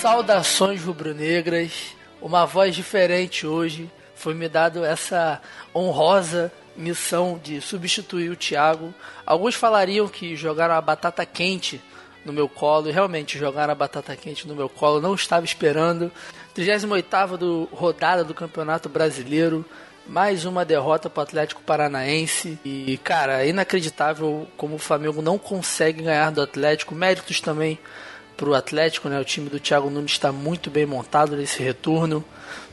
[0.00, 3.90] Saudações rubro-negras, uma voz diferente hoje.
[4.14, 5.42] Foi me dado essa
[5.74, 8.94] honrosa missão de substituir o Thiago.
[9.26, 11.82] Alguns falariam que jogaram a batata quente
[12.24, 16.10] no meu colo, realmente jogaram a batata quente no meu colo, não estava esperando.
[16.54, 19.66] 38 do rodada do Campeonato Brasileiro,
[20.06, 22.58] mais uma derrota para o Atlético Paranaense.
[22.64, 26.94] E, cara, é inacreditável como o Flamengo não consegue ganhar do Atlético.
[26.94, 27.78] Méritos também
[28.40, 29.20] para o Atlético, né?
[29.20, 32.24] O time do Thiago Nunes está muito bem montado nesse retorno.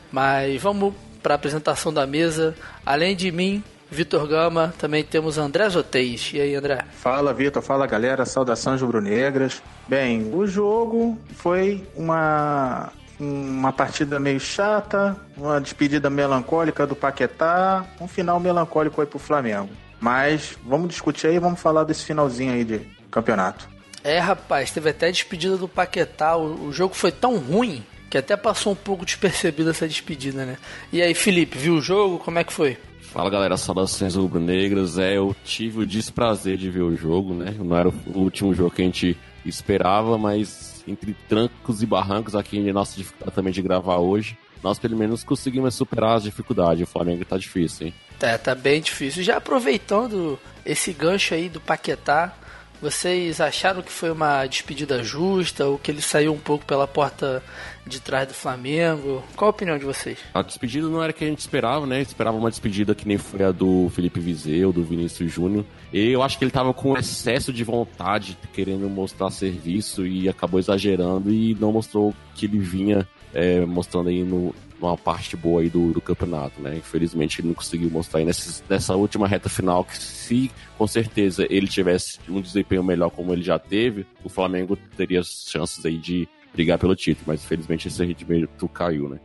[0.09, 2.55] Mas vamos para a apresentação da mesa.
[2.85, 6.31] Além de mim, Vitor Gama, também temos André Zoteis.
[6.33, 6.85] E aí, André?
[6.93, 7.61] Fala, Vitor.
[7.61, 8.25] Fala, galera.
[8.25, 9.61] Saudações rubro-negras.
[9.89, 18.07] Bem, o jogo foi uma uma partida meio chata, uma despedida melancólica do Paquetá, um
[18.07, 19.69] final melancólico aí pro Flamengo.
[19.99, 23.67] Mas vamos discutir aí, vamos falar desse finalzinho aí de campeonato.
[24.03, 26.35] É, rapaz, teve até a despedida do Paquetá.
[26.37, 30.57] O, o jogo foi tão ruim que até passou um pouco despercebido essa despedida, né?
[30.91, 32.19] E aí, Felipe, viu o jogo?
[32.19, 32.77] Como é que foi?
[33.01, 34.97] Fala galera, saudações rubro-negras.
[34.97, 37.55] É, eu tive o desprazer de ver o jogo, né?
[37.57, 42.57] Não era o último jogo que a gente esperava, mas entre trancos e barrancos, aqui
[42.57, 46.83] em nossa dificuldade também de gravar hoje, nós pelo menos conseguimos superar as dificuldades.
[46.83, 47.93] O Flamengo tá difícil, hein?
[48.21, 49.23] É, tá bem difícil.
[49.23, 52.33] Já aproveitando esse gancho aí do Paquetá,
[52.81, 57.43] vocês acharam que foi uma despedida justa ou que ele saiu um pouco pela porta
[57.85, 59.23] de trás do Flamengo?
[59.35, 60.19] Qual a opinião de vocês?
[60.33, 62.01] A despedida não era que a gente esperava, né?
[62.01, 65.65] Esperava uma despedida que nem foi a do Felipe Vizeu, do Vinícius Júnior.
[65.91, 70.59] E eu acho que ele tava com excesso de vontade, querendo mostrar serviço e acabou
[70.59, 75.69] exagerando e não mostrou que ele vinha é, mostrando aí no, numa parte boa aí
[75.69, 76.75] do, do campeonato, né?
[76.77, 81.45] Infelizmente ele não conseguiu mostrar aí nessa, nessa última reta final que se com certeza
[81.49, 86.27] ele tivesse um desempenho melhor como ele já teve, o Flamengo teria chances aí de
[86.53, 89.19] brigar pelo título, mas infelizmente esse rendimento caiu, né?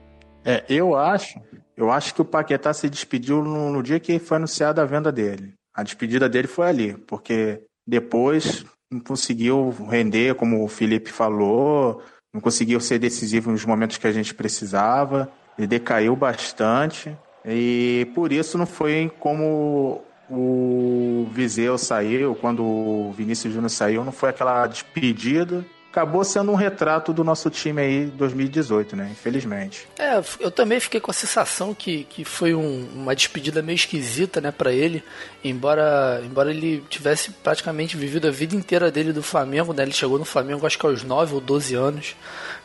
[0.45, 1.41] É, eu acho,
[1.77, 5.13] eu acho que o Paquetá se despediu no, no dia que foi anunciada a venda
[5.13, 5.55] dele.
[5.75, 12.03] A despedida dele foi ali, porque depois não conseguiu render, como o Felipe falou,
[12.33, 15.31] não conseguiu ser decisivo nos momentos que a gente precisava.
[15.59, 23.53] Ele decaiu bastante e por isso não foi como o Viseu saiu, quando o Vinícius
[23.53, 25.65] Júnior saiu, não foi aquela despedida.
[25.91, 29.11] Acabou sendo um retrato do nosso time aí 2018, né?
[29.13, 29.87] Infelizmente.
[29.99, 34.41] É, eu também fiquei com a sensação que, que foi um, uma despedida meio esquisita,
[34.41, 35.05] né, para ele.
[35.45, 39.83] Embora, embora ele tivesse praticamente vivido a vida inteira dele do Flamengo, né?
[39.83, 42.17] Ele chegou no Flamengo acho que aos 9 ou 12 anos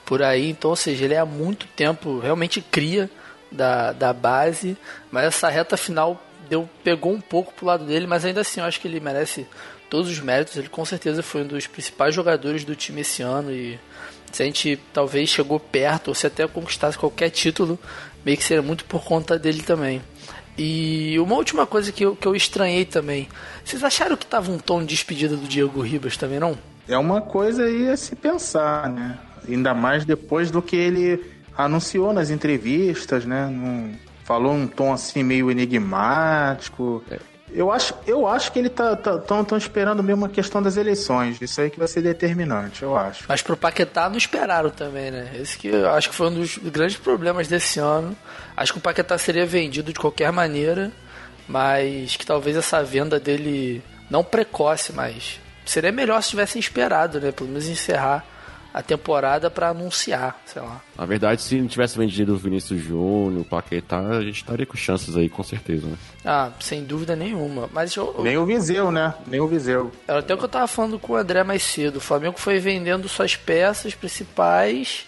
[0.07, 0.49] por aí.
[0.49, 3.11] Então, ou seja, ele é há muito tempo realmente cria
[3.51, 4.77] da, da base,
[5.11, 8.65] mas essa reta final deu, pegou um pouco pro lado dele, mas ainda assim eu
[8.65, 9.45] acho que ele merece
[9.89, 10.55] todos os méritos.
[10.55, 13.77] Ele com certeza foi um dos principais jogadores do time esse ano e
[14.31, 17.77] se a gente talvez chegou perto, ou se até conquistasse qualquer título,
[18.25, 20.01] meio que seria muito por conta dele também.
[20.57, 23.27] E uma última coisa que eu, que eu estranhei também.
[23.63, 26.57] Vocês acharam que tava um tom de despedida do Diego Ribas também, não?
[26.87, 29.19] É uma coisa aí a se pensar, né?
[29.47, 31.23] Ainda mais depois do que ele
[31.57, 33.47] anunciou nas entrevistas, né?
[33.47, 37.03] Num, falou um tom assim meio enigmático.
[37.09, 37.17] É.
[37.49, 40.75] Eu acho, eu acho que ele tá, tá tão, tão esperando mesmo a questão das
[40.75, 41.41] eleições.
[41.41, 43.23] Isso aí que vai ser determinante, eu acho.
[43.27, 45.31] Mas pro Paquetá não esperaram também, né?
[45.39, 48.15] Esse que eu acho que foi um dos grandes problemas desse ano.
[48.55, 50.91] Acho que o Paquetá seria vendido de qualquer maneira,
[51.47, 57.31] mas que talvez essa venda dele não precoce, mas seria melhor se tivessem esperado, né?
[57.31, 58.25] Pelo menos encerrar
[58.77, 60.79] a temporada para anunciar, sei lá.
[60.95, 64.77] Na verdade, se não tivesse vendido o Vinícius Júnior, o Paquetá, a gente estaria com
[64.77, 65.97] chances aí, com certeza, né?
[66.23, 67.67] Ah, sem dúvida nenhuma.
[67.73, 69.15] Mas eu, Nem o Viseu, né?
[69.25, 69.91] Nem o Viseu.
[70.07, 71.95] Era até o que eu tava falando com o André mais cedo.
[71.95, 75.07] O Flamengo foi vendendo suas peças principais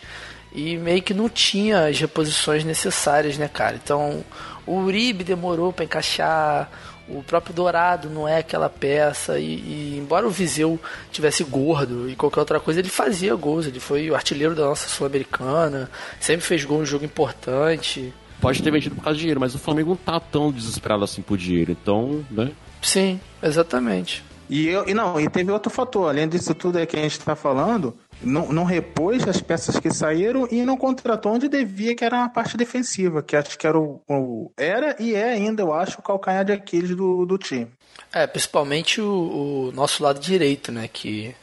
[0.52, 3.76] e meio que não tinha as reposições necessárias, né, cara?
[3.76, 4.26] Então,
[4.66, 6.72] o Uribe demorou para encaixar,
[7.10, 9.40] o próprio Dourado não é aquela peça.
[9.40, 10.80] E, e, embora o Viseu
[11.12, 13.66] tivesse gordo e qualquer outra coisa, ele fazia gols.
[13.66, 15.90] Ele foi o artilheiro da nossa Sul-Americana,
[16.20, 18.14] sempre fez gol em jogo importante.
[18.40, 21.22] Pode ter vendido por causa de dinheiro, mas o Flamengo não tá tão desesperado assim
[21.22, 22.52] por dinheiro, então, né?
[22.82, 24.24] Sim, exatamente.
[24.50, 27.20] E, eu, e não, e teve outro fator, além disso tudo aí que a gente
[27.20, 32.04] está falando, não, não repôs as peças que saíram e não contratou onde devia, que
[32.04, 35.72] era a parte defensiva, que acho que era o, o era e é ainda, eu
[35.72, 37.68] acho, o calcanhar de Aquiles do, do time.
[38.12, 40.90] É, principalmente o, o nosso lado direito, né?
[40.92, 41.36] Que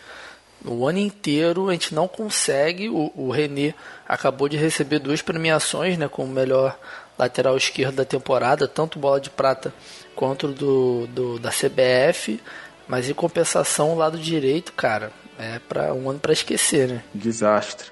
[0.64, 2.88] o ano inteiro a gente não consegue.
[2.88, 3.74] O, o René
[4.08, 6.08] acabou de receber duas premiações, né?
[6.08, 6.76] Como melhor
[7.18, 9.72] lateral esquerdo da temporada, tanto bola de prata
[10.14, 12.40] quanto do, do da CBF.
[12.88, 17.02] Mas em compensação, o lado direito, cara, é para um ano para esquecer, né?
[17.14, 17.90] Desastre.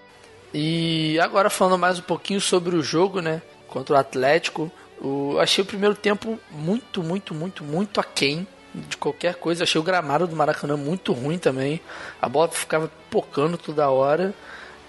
[0.53, 3.43] E agora falando mais um pouquinho sobre o jogo, né?
[3.67, 4.71] Contra o Atlético.
[5.01, 9.65] O, achei o primeiro tempo muito, muito, muito, muito aquém de qualquer coisa.
[9.65, 11.81] Achei o gramado do Maracanã muito ruim também.
[12.23, 14.33] A bola ficava pocando toda hora.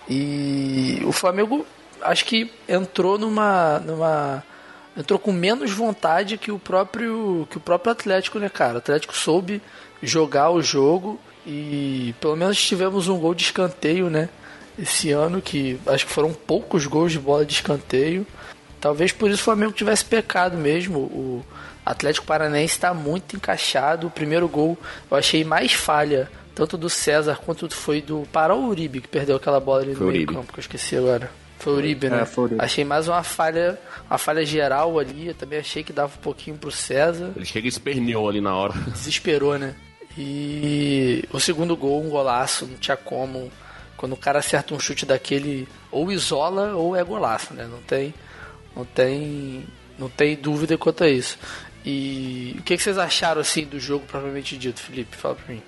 [0.08, 1.66] E o Flamengo
[2.02, 4.44] acho que entrou numa, numa
[4.96, 8.76] entrou com menos vontade que o próprio que o próprio Atlético, né, cara?
[8.76, 9.62] O Atlético soube
[10.02, 14.30] jogar o jogo e pelo menos tivemos um gol de escanteio, né?
[14.78, 18.26] Esse ano que acho que foram poucos gols de bola de escanteio.
[18.82, 21.00] Talvez por isso o Flamengo tivesse pecado mesmo.
[21.00, 21.46] O
[21.86, 24.08] Atlético Paranaense está muito encaixado.
[24.08, 24.78] O primeiro gol
[25.10, 29.60] eu achei mais falha, tanto do César quanto foi do Pará Uribe, que perdeu aquela
[29.60, 31.32] bola ali no meio campo, que eu esqueci agora.
[31.60, 32.22] Foi o Uribe, né?
[32.22, 32.62] É, foi Uribe.
[32.62, 33.80] Achei mais uma falha,
[34.10, 35.28] uma falha geral ali.
[35.28, 37.32] Eu também achei que dava um pouquinho pro César.
[37.36, 38.74] Ele chega e esperneou ali na hora.
[38.92, 39.76] Desesperou, né?
[40.18, 43.52] E o segundo gol, um golaço, não tinha como.
[43.98, 47.66] Quando o cara acerta um chute daquele, ou isola ou é golaço, né?
[47.70, 48.14] Não tem,
[48.76, 49.66] não tem,
[49.98, 51.38] não tem dúvida quanto a isso.
[51.86, 55.16] E o que, que vocês acharam assim do jogo propriamente dito, Felipe?
[55.16, 55.62] Fala pra mim.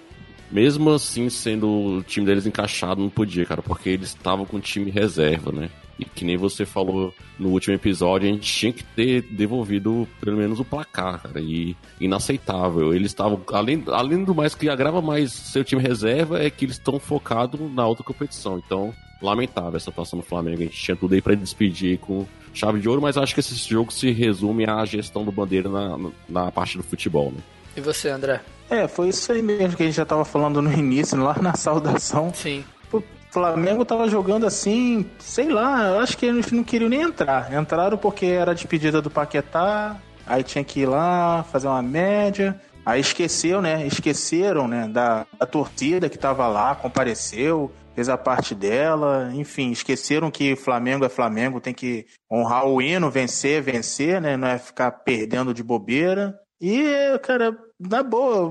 [0.51, 4.61] Mesmo assim, sendo o time deles encaixado, não podia, cara, porque eles estavam com o
[4.61, 5.69] time reserva, né?
[5.99, 10.37] E que nem você falou no último episódio, a gente tinha que ter devolvido pelo
[10.37, 11.41] menos o placar, cara.
[11.41, 12.93] E inaceitável.
[12.93, 16.75] Eles estavam, além, além do mais que agrava mais seu time reserva, é que eles
[16.75, 18.61] estão focados na outra competição.
[18.63, 20.61] Então, lamentável essa atuação do Flamengo.
[20.61, 23.55] A gente tinha tudo aí pra despedir com chave de ouro, mas acho que esse
[23.55, 25.97] jogo se resume à gestão do Bandeira na,
[26.29, 27.41] na parte do futebol, né?
[27.75, 28.41] E você, André?
[28.69, 31.53] É, foi isso aí mesmo que a gente já tava falando no início, lá na
[31.55, 32.33] saudação.
[32.33, 32.63] Sim.
[32.91, 37.53] O Flamengo tava jogando assim, sei lá, eu acho que eles não queriam nem entrar.
[37.53, 42.59] Entraram porque era a despedida do Paquetá, aí tinha que ir lá, fazer uma média.
[42.85, 43.85] Aí esqueceu, né?
[43.85, 44.87] Esqueceram, né?
[44.87, 49.29] Da, da torcida que tava lá, compareceu, fez a parte dela.
[49.33, 54.37] Enfim, esqueceram que Flamengo é Flamengo, tem que honrar o hino, vencer, vencer, né?
[54.37, 56.33] Não é ficar perdendo de bobeira.
[56.61, 58.41] E, cara, na boa,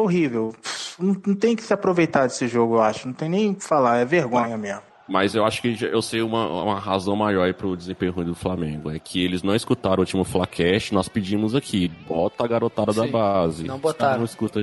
[0.00, 0.54] horrível.
[0.98, 3.06] Não, não tem que se aproveitar desse jogo, eu acho.
[3.06, 4.82] Não tem nem o que falar, é vergonha mesmo.
[5.08, 8.34] Mas eu acho que eu sei uma, uma razão maior aí pro desempenho ruim do
[8.34, 8.90] Flamengo.
[8.90, 13.00] É que eles não escutaram o último Flacast, nós pedimos aqui, bota a garotada Sim,
[13.02, 13.64] da base.
[13.64, 14.18] Não botaram.
[14.18, 14.60] Não escuta,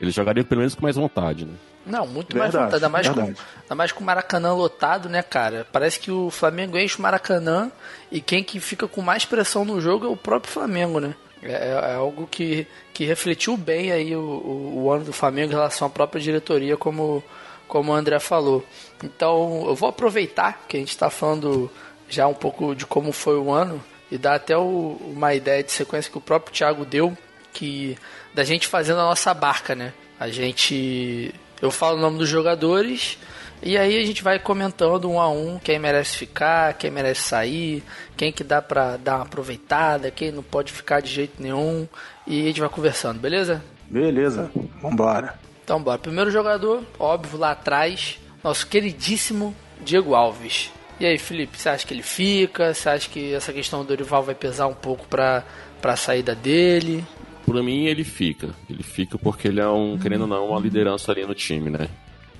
[0.00, 1.54] eles jogariam pelo menos com mais vontade, né?
[1.86, 2.74] Não, muito verdade, mais vontade.
[2.74, 5.66] Ainda mais, com, ainda mais com o Maracanã lotado, né, cara?
[5.70, 7.70] Parece que o Flamengo enche o Maracanã
[8.10, 11.14] e quem que fica com mais pressão no jogo é o próprio Flamengo, né?
[11.44, 15.52] É, é, é, algo que, que refletiu bem aí o, o, o, ano do Flamengo
[15.52, 17.22] em relação à própria diretoria, como,
[17.68, 18.64] como o André falou.
[19.02, 21.70] Então eu vou aproveitar que a gente está falando
[22.08, 25.70] já um pouco de como foi o ano e dar até o, uma ideia de
[25.70, 27.16] sequência que o próprio Thiago deu,
[27.52, 27.96] que
[28.32, 29.92] da gente fazendo a nossa barca, né?
[30.18, 31.34] A gente.
[31.60, 33.18] Eu falo o nome dos jogadores
[33.64, 37.82] e aí a gente vai comentando um a um quem merece ficar, quem merece sair,
[38.14, 41.88] quem que dá pra dar uma aproveitada, quem não pode ficar de jeito nenhum.
[42.26, 43.64] E a gente vai conversando, beleza?
[43.88, 44.50] Beleza,
[44.82, 45.38] vambora.
[45.64, 45.98] Então bora.
[45.98, 50.70] Primeiro jogador, óbvio, lá atrás, nosso queridíssimo Diego Alves.
[51.00, 52.74] E aí, Felipe, você acha que ele fica?
[52.74, 55.42] Você acha que essa questão do Dorival vai pesar um pouco pra,
[55.80, 57.04] pra saída dele?
[57.46, 58.50] Por mim, ele fica.
[58.68, 61.88] Ele fica porque ele é um, querendo ou não, uma liderança ali no time, né?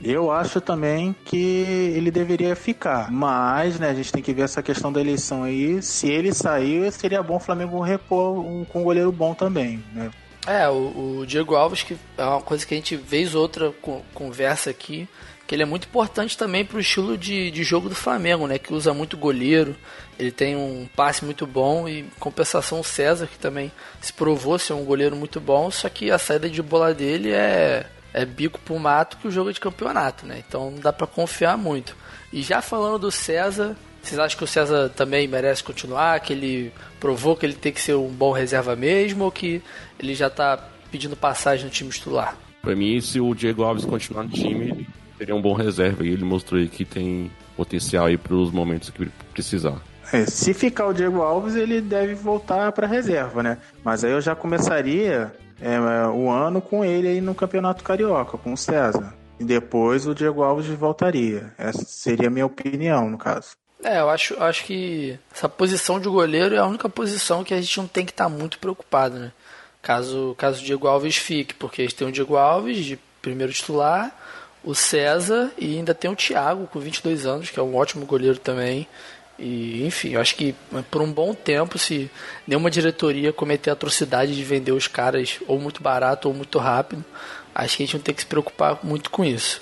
[0.04, 1.64] Eu acho também que
[1.96, 3.10] ele deveria ficar.
[3.10, 5.80] Mas, né, a gente tem que ver essa questão da eleição aí.
[5.80, 10.10] Se ele sair, seria bom o Flamengo repor um, com um goleiro bom também, né?
[10.46, 13.72] É, o, o, Diego Alves, que é uma coisa que a gente vez outra
[14.12, 15.08] conversa aqui,
[15.46, 18.58] que ele é muito importante também para o estilo de, de jogo do Flamengo, né?
[18.58, 19.74] Que usa muito goleiro,
[20.18, 24.74] ele tem um passe muito bom e compensação o César, que também se provou ser
[24.74, 28.78] um goleiro muito bom, só que a saída de bola dele é é bico pro
[28.78, 30.42] mato que o jogo é de campeonato, né?
[30.46, 31.96] Então não dá para confiar muito.
[32.32, 36.20] E já falando do César, vocês acham que o César também merece continuar?
[36.20, 39.24] Que ele provou que ele tem que ser um bom reserva mesmo?
[39.24, 39.60] Ou que
[39.98, 42.36] ele já tá pedindo passagem no time titular?
[42.62, 44.86] Para mim, se o Diego Alves continuar no time, ele
[45.18, 46.04] seria um bom reserva.
[46.04, 49.82] E ele mostrou aí que tem potencial aí para os momentos que precisar.
[50.12, 53.58] É, se ficar o Diego Alves, ele deve voltar para reserva, né?
[53.82, 58.52] Mas aí eu já começaria é, o ano com ele aí no Campeonato Carioca, com
[58.52, 59.14] o César.
[59.38, 61.52] E depois o Diego Alves voltaria.
[61.58, 63.56] Essa seria a minha opinião, no caso.
[63.82, 67.60] É, eu acho, acho que essa posição de goleiro é a única posição que a
[67.60, 69.32] gente não tem que estar tá muito preocupado, né?
[69.82, 73.52] Caso, caso o Diego Alves fique, porque a gente tem o Diego Alves de primeiro
[73.52, 74.14] titular,
[74.64, 78.38] o César e ainda tem o Thiago com 22 anos, que é um ótimo goleiro
[78.38, 78.88] também.
[79.38, 80.54] E, enfim, eu acho que
[80.90, 82.10] por um bom tempo, se
[82.46, 87.04] nenhuma diretoria cometer a atrocidade de vender os caras ou muito barato ou muito rápido,
[87.54, 89.60] acho que a gente não tem que se preocupar muito com isso.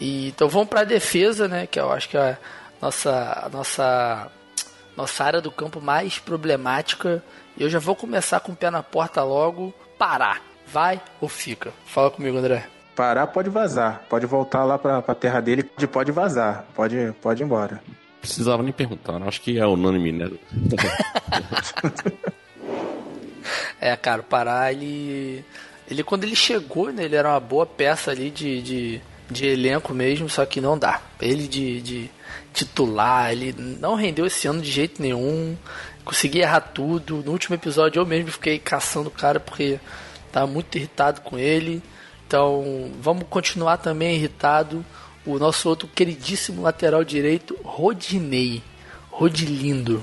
[0.00, 1.66] E, então vamos para a defesa, né?
[1.66, 2.36] Que eu acho que é
[2.80, 4.30] nossa, nossa,
[4.96, 7.22] nossa área do campo mais problemática.
[7.56, 9.72] E eu já vou começar com o pé na porta logo.
[9.98, 10.42] Parar.
[10.66, 11.72] Vai ou fica?
[11.86, 12.66] Fala comigo, André.
[12.94, 14.02] Parar pode vazar.
[14.08, 15.62] Pode voltar lá pra, pra terra dele.
[15.62, 16.66] Pode vazar.
[16.74, 17.80] Pode, pode ir embora.
[18.26, 19.22] Precisava nem perguntar.
[19.22, 20.30] Acho que é unânime, né?
[23.80, 25.44] é, cara, Pará, ele.
[25.88, 29.94] Ele, quando ele chegou, né, ele era uma boa peça ali de, de, de elenco
[29.94, 31.00] mesmo, só que não dá.
[31.20, 32.10] Ele de, de
[32.52, 35.56] titular, ele não rendeu esse ano de jeito nenhum.
[36.04, 37.22] Consegui errar tudo.
[37.24, 39.78] No último episódio eu mesmo fiquei caçando o cara porque
[40.32, 41.80] tava muito irritado com ele.
[42.26, 44.84] Então vamos continuar também irritado.
[45.26, 48.62] O nosso outro queridíssimo lateral direito, Rodinei.
[49.10, 50.02] Rodilindo.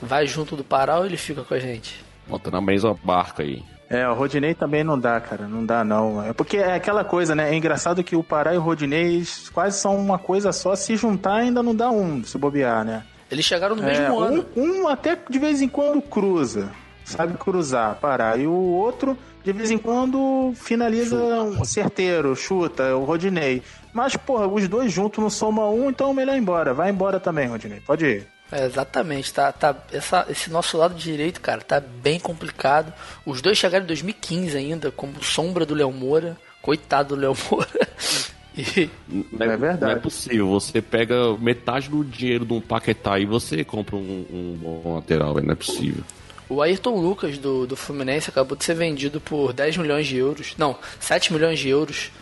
[0.00, 2.04] Vai junto do Pará ou ele fica com a gente?
[2.26, 3.62] Bota na mesma barca aí.
[3.88, 5.46] É, o Rodinei também não dá, cara.
[5.46, 6.24] Não dá, não.
[6.24, 7.50] É porque é aquela coisa, né?
[7.50, 10.74] É engraçado que o Pará e o Rodinei quase são uma coisa só.
[10.74, 13.04] Se juntar, ainda não dá um, se bobear, né?
[13.30, 14.46] Eles chegaram no é, mesmo um, ano.
[14.56, 16.70] Um até de vez em quando cruza.
[17.04, 18.36] Sabe cruzar, Pará.
[18.36, 23.62] E o outro, de vez em quando, finaliza um certeiro, chuta, o Rodinei.
[23.92, 26.72] Mas, porra, os dois juntos não soma um, então é melhor ir embora.
[26.72, 27.80] Vai embora também, Rodinei.
[27.80, 28.26] Pode ir.
[28.50, 32.92] É, exatamente, tá, tá essa, esse nosso lado direito, cara, tá bem complicado.
[33.24, 36.36] Os dois chegaram em 2015 ainda, como sombra do Léo Moura.
[36.60, 37.68] Coitado do Léo Moura.
[38.54, 38.90] E...
[39.08, 39.80] Não, é, é verdade.
[39.80, 40.46] Não é possível.
[40.48, 45.40] Você pega metade do dinheiro de um Paquetá e você compra um, um bom lateral.
[45.40, 46.04] Não é possível.
[46.50, 50.54] O Ayrton Lucas do, do Fluminense acabou de ser vendido por 10 milhões de euros.
[50.58, 52.12] Não, 7 milhões de euros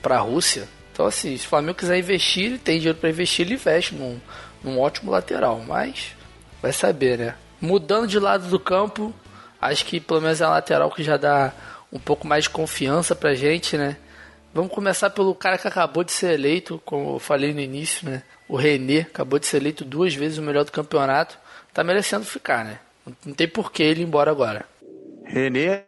[0.00, 0.66] para a Rússia.
[0.96, 4.18] Então, assim, se o Flamengo quiser investir, ele tem dinheiro para investir, ele investe num,
[4.64, 6.16] num ótimo lateral, mas
[6.62, 7.34] vai saber, né?
[7.60, 9.12] Mudando de lado do campo,
[9.60, 11.52] acho que pelo menos é um lateral que já dá
[11.92, 13.98] um pouco mais de confiança pra gente, né?
[14.54, 18.22] Vamos começar pelo cara que acabou de ser eleito, como eu falei no início, né?
[18.48, 21.36] O René acabou de ser eleito duas vezes o melhor do campeonato.
[21.74, 22.78] Tá merecendo ficar, né?
[23.22, 24.64] Não tem por que ele ir embora agora.
[25.28, 25.84] René,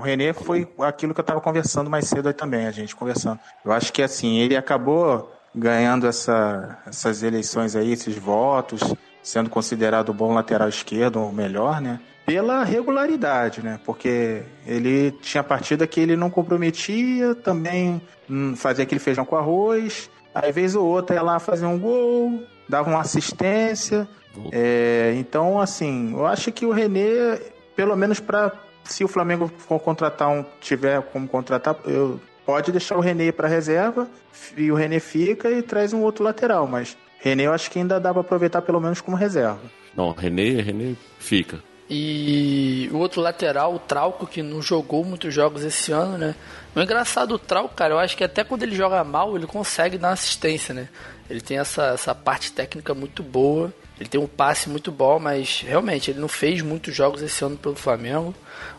[0.00, 3.38] o René foi aquilo que eu estava conversando mais cedo aí também, a gente conversando.
[3.64, 10.10] Eu acho que assim, ele acabou ganhando essa, essas eleições aí, esses votos, sendo considerado
[10.10, 11.98] o bom lateral esquerdo, o melhor, né?
[12.26, 13.80] Pela regularidade, né?
[13.84, 20.10] Porque ele tinha partida que ele não comprometia, também hum, fazia aquele feijão com arroz,
[20.34, 24.06] aí vez ou outra ia lá fazer um gol, dava uma assistência.
[24.52, 27.40] É, então, assim, eu acho que o René,
[27.76, 28.52] pelo menos para
[28.82, 33.48] se o Flamengo for contratar um, tiver como contratar, eu pode deixar o René para
[33.48, 34.08] reserva
[34.56, 38.00] e o René fica e traz um outro lateral, mas René eu acho que ainda
[38.00, 39.60] dá para aproveitar pelo menos como reserva.
[39.94, 41.62] Não, René, René fica.
[41.88, 46.34] E o outro lateral, o Trauco, que não jogou muitos jogos esse ano, né?
[46.74, 49.96] O engraçado do Trauco, cara, eu acho que até quando ele joga mal, ele consegue
[49.96, 50.88] dar assistência, né?
[51.30, 55.62] Ele tem essa, essa parte técnica muito boa, ele tem um passe muito bom, mas
[55.66, 58.34] realmente ele não fez muitos jogos esse ano pelo Flamengo.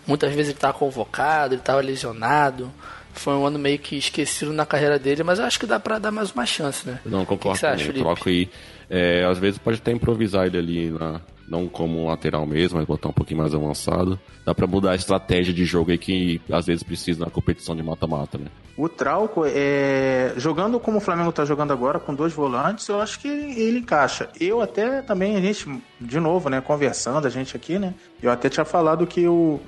[0.05, 2.71] Muitas vezes ele estava convocado, ele estava lesionado
[3.17, 5.99] foi um ano meio que esquecido na carreira dele, mas eu acho que dá para
[5.99, 6.99] dar mais uma chance, né?
[7.05, 7.35] Não, concordo.
[7.35, 8.49] O que, que você acha, Troco aí.
[8.89, 12.87] É, às vezes pode até improvisar ele ali, na, não como um lateral mesmo, mas
[12.87, 14.19] botar um pouquinho mais avançado.
[14.45, 17.81] Dá para mudar a estratégia de jogo aí que às vezes precisa na competição de
[17.81, 18.47] mata-mata, né?
[18.75, 23.19] O Trauco, é, jogando como o Flamengo tá jogando agora, com dois volantes, eu acho
[23.19, 24.29] que ele encaixa.
[24.39, 28.49] Eu até também, a gente, de novo, né, conversando, a gente aqui, né, eu até
[28.49, 29.59] tinha falado que o,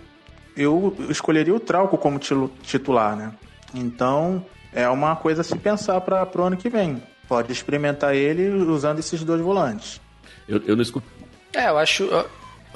[0.55, 3.31] eu escolheria o Trauco como titular, né?
[3.73, 7.01] Então, é uma coisa a se pensar para o ano que vem.
[7.27, 10.01] Pode experimentar ele usando esses dois volantes.
[10.47, 11.07] Eu, eu não escuto.
[11.53, 12.09] É, eu acho.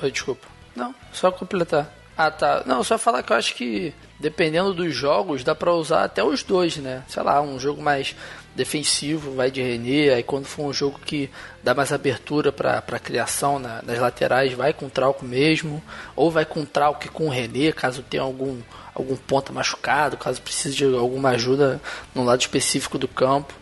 [0.02, 0.48] Oh, desculpa.
[0.76, 1.94] Não, só completar.
[2.18, 2.64] Ah, tá.
[2.66, 6.44] Não, só falar que eu acho que dependendo dos jogos, dá para usar até os
[6.44, 7.04] dois, né?
[7.08, 8.16] Sei lá, um jogo mais
[8.56, 11.30] defensivo vai de René, aí quando for um jogo que
[11.64, 15.84] dá mais abertura para criação na, nas laterais, vai com Trauco mesmo,
[16.16, 18.60] ou vai com Trauco e com René, caso tenha algum,
[18.94, 21.82] algum ponta machucado, caso precise de alguma ajuda
[22.14, 23.54] no lado específico do campo.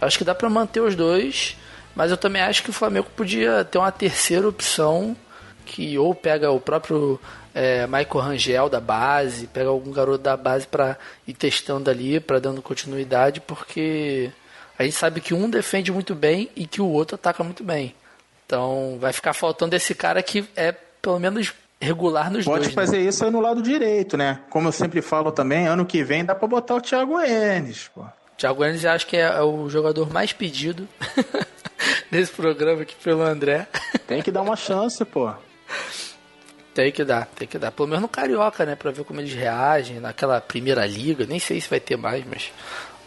[0.00, 1.56] Acho que dá para manter os dois,
[1.96, 5.16] mas eu também acho que o Flamengo podia ter uma terceira opção
[5.64, 7.18] que ou pega o próprio
[7.54, 12.38] é, Michael Rangel da base, pega algum garoto da base para ir testando ali, para
[12.38, 14.30] dando continuidade, porque
[14.78, 17.94] a gente sabe que um defende muito bem e que o outro ataca muito bem.
[18.44, 22.74] Então vai ficar faltando esse cara que é pelo menos regular nos Pode dois.
[22.74, 22.86] Pode né?
[22.86, 23.08] fazer né?
[23.08, 24.40] isso aí no lado direito, né?
[24.50, 28.04] Como eu sempre falo também, ano que vem dá para botar o Thiago Enes, pô.
[28.36, 30.86] Thiago Enes acho que é o jogador mais pedido
[32.10, 33.66] nesse programa aqui pelo André.
[34.06, 35.32] Tem que dar uma chance, pô.
[36.74, 37.72] Tem que dar, tem que dar.
[37.72, 38.76] Pelo menos no Carioca, né?
[38.76, 41.26] Pra ver como eles reagem naquela primeira liga.
[41.26, 42.52] Nem sei se vai ter mais, mas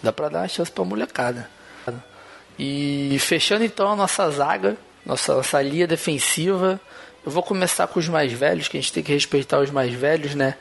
[0.01, 1.49] dá pra dar uma chance pra molecada.
[2.57, 6.79] E fechando então a nossa zaga, nossa, nossa linha defensiva,
[7.25, 9.93] eu vou começar com os mais velhos, que a gente tem que respeitar os mais
[9.93, 10.55] velhos, né?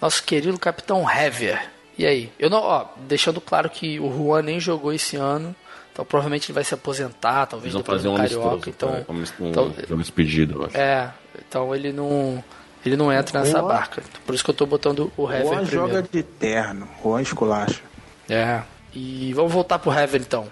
[0.00, 1.68] Nosso querido capitão Hever.
[1.98, 2.32] E aí?
[2.38, 5.54] Eu não, ó, deixando claro que o Juan nem jogou esse ano,
[5.92, 9.74] então provavelmente ele vai se aposentar, talvez depois fazer um Carioca, então, é, um, então
[9.88, 11.10] jogo despedido, É,
[11.46, 12.42] então ele não
[12.84, 14.02] ele não entra nessa Juan, barca.
[14.26, 15.70] Por isso que eu tô botando o Hever Juan primeiro.
[15.70, 17.80] joga de terno, Juan esculacha.
[18.28, 18.62] É.
[18.94, 20.48] E vamos voltar pro Hever então.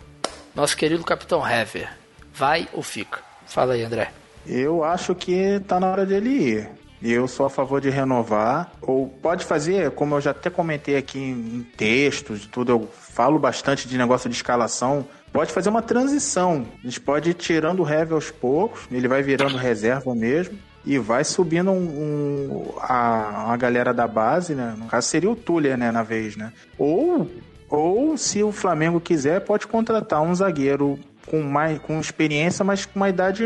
[0.54, 1.90] Nosso querido capitão Hever.
[2.32, 3.20] Vai ou fica?
[3.47, 4.12] Fala aí, André.
[4.47, 6.70] Eu acho que tá na hora dele ir.
[7.02, 8.73] Eu sou a favor de renovar.
[8.80, 13.88] Ou pode fazer, como eu já até comentei aqui em textos, tudo, eu falo bastante
[13.88, 15.06] de negócio de escalação.
[15.32, 16.66] Pode fazer uma transição.
[16.82, 20.58] A gente pode ir tirando o Heavy aos poucos, ele vai virando reserva mesmo.
[20.84, 24.75] E vai subindo um, um, a, a galera da base, né?
[24.78, 26.54] No caso seria o Tuller, né, na vez, né?
[26.78, 27.30] Ou,
[27.68, 32.99] ou se o Flamengo quiser, pode contratar um zagueiro com mais com experiência, mas com
[32.99, 33.44] uma idade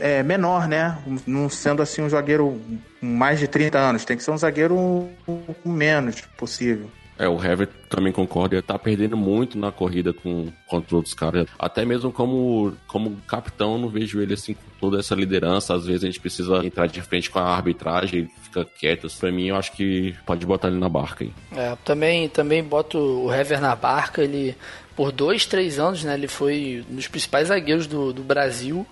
[0.00, 0.98] é, menor, né?
[1.26, 2.58] Não sendo assim um zagueiro
[2.98, 6.90] com mais de 30 anos, tem que ser um zagueiro com menos possível.
[7.20, 11.46] É, o Hever também concorda, ele tá perdendo muito na corrida com, contra outros caras.
[11.58, 15.74] Até mesmo como, como capitão, não vejo ele assim com toda essa liderança.
[15.74, 19.06] Às vezes a gente precisa entrar de frente com a arbitragem, ele fica quieto.
[19.20, 21.26] Pra mim, eu acho que pode botar ele na barca.
[21.54, 24.56] É, também, também boto o Hever na barca, ele
[24.96, 26.14] por dois, três anos, né?
[26.14, 28.86] Ele foi um dos principais zagueiros do, do Brasil,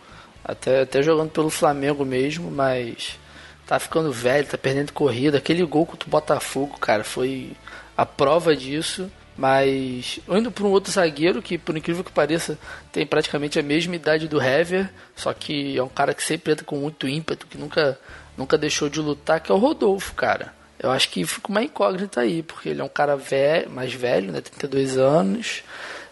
[0.44, 3.18] até, até jogando pelo Flamengo mesmo, mas
[3.66, 5.38] tá ficando velho, tá perdendo corrida.
[5.38, 7.52] Aquele gol contra o Botafogo, cara, foi
[7.98, 9.10] a prova disso.
[9.36, 12.58] Mas indo para um outro zagueiro que, por incrível que pareça,
[12.90, 16.64] tem praticamente a mesma idade do Hever, só que é um cara que sempre entra
[16.64, 17.96] com muito ímpeto, que nunca,
[18.36, 20.52] nunca deixou de lutar, que é o Rodolfo, cara.
[20.76, 24.32] Eu acho que fica uma incógnita aí, porque ele é um cara velho, mais velho,
[24.32, 25.62] né, 32 anos,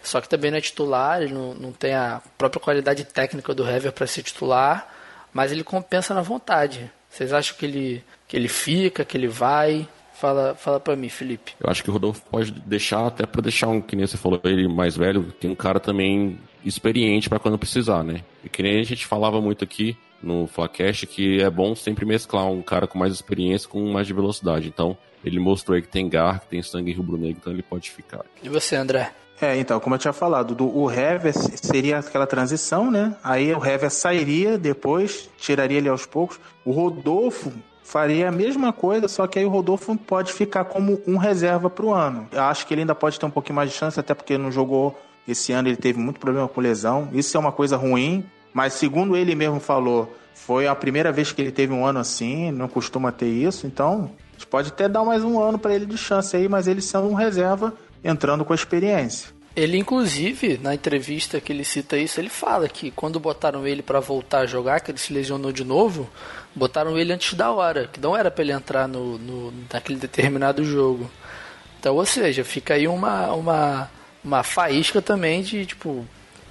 [0.01, 3.69] só que também não é titular, ele não, não tem a própria qualidade técnica do
[3.69, 4.87] Hever para ser titular,
[5.33, 6.89] mas ele compensa na vontade.
[7.09, 9.85] Vocês acham que ele, que ele fica, que ele vai?
[10.19, 11.53] Fala, fala para mim, Felipe.
[11.59, 14.41] Eu acho que o Rodolfo pode deixar, até para deixar um, que nem você falou,
[14.45, 18.23] ele mais velho, tem um cara também experiente para quando precisar, né?
[18.43, 22.47] E que nem a gente falava muito aqui no Flacast, que é bom sempre mesclar
[22.47, 24.67] um cara com mais experiência com mais de velocidade.
[24.67, 28.25] Então, ele mostrou aí que tem garra, que tem sangue rubro-negro, então ele pode ficar.
[28.41, 29.13] E você, André?
[29.39, 33.15] É, então, como eu tinha falado, do, o Hever seria aquela transição, né?
[33.23, 36.39] Aí o Hever sairia depois, tiraria ele aos poucos.
[36.65, 37.53] O Rodolfo
[37.87, 41.85] faria a mesma coisa, só que aí o Rodolfo pode ficar como um reserva para
[41.85, 42.27] o ano.
[42.33, 44.51] Eu acho que ele ainda pode ter um pouquinho mais de chance, até porque não
[44.51, 47.07] jogou esse ano, ele teve muito problema com lesão.
[47.13, 51.41] Isso é uma coisa ruim, mas segundo ele mesmo falou, foi a primeira vez que
[51.41, 55.05] ele teve um ano assim, não costuma ter isso, então a gente pode até dar
[55.05, 57.73] mais um ano para ele de chance aí, mas ele sendo um reserva
[58.03, 59.36] entrando com a experiência.
[59.57, 63.99] Ele, inclusive, na entrevista que ele cita isso, ele fala que quando botaram ele para
[63.99, 66.07] voltar a jogar, que ele se lesionou de novo,
[66.53, 70.63] botaram ele antes da hora, que não era para ele entrar no, no, naquele determinado
[70.63, 71.09] jogo.
[71.79, 73.89] Então, ou seja, fica aí uma, uma,
[74.23, 76.05] uma faísca também de, tipo,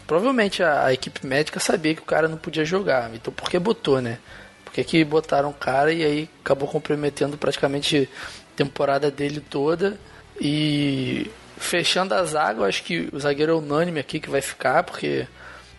[0.04, 3.56] provavelmente a, a equipe médica sabia que o cara não podia jogar, então por que
[3.56, 4.18] botou, né?
[4.64, 8.08] Por que, que botaram o cara e aí acabou comprometendo praticamente
[8.52, 9.96] a temporada dele toda
[10.40, 15.26] e fechando a zaga, acho que o zagueiro é unânime aqui que vai ficar, porque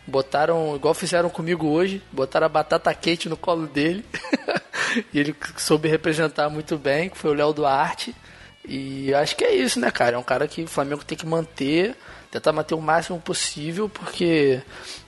[0.06, 4.04] botaram, igual fizeram comigo hoje, botaram a batata quente no colo dele.
[5.14, 8.16] e ele soube representar muito bem, que foi o Léo Duarte.
[8.66, 10.16] E acho que é isso, né, cara?
[10.16, 11.96] É um cara que o Flamengo tem que manter,
[12.32, 14.62] tentar manter o máximo possível, porque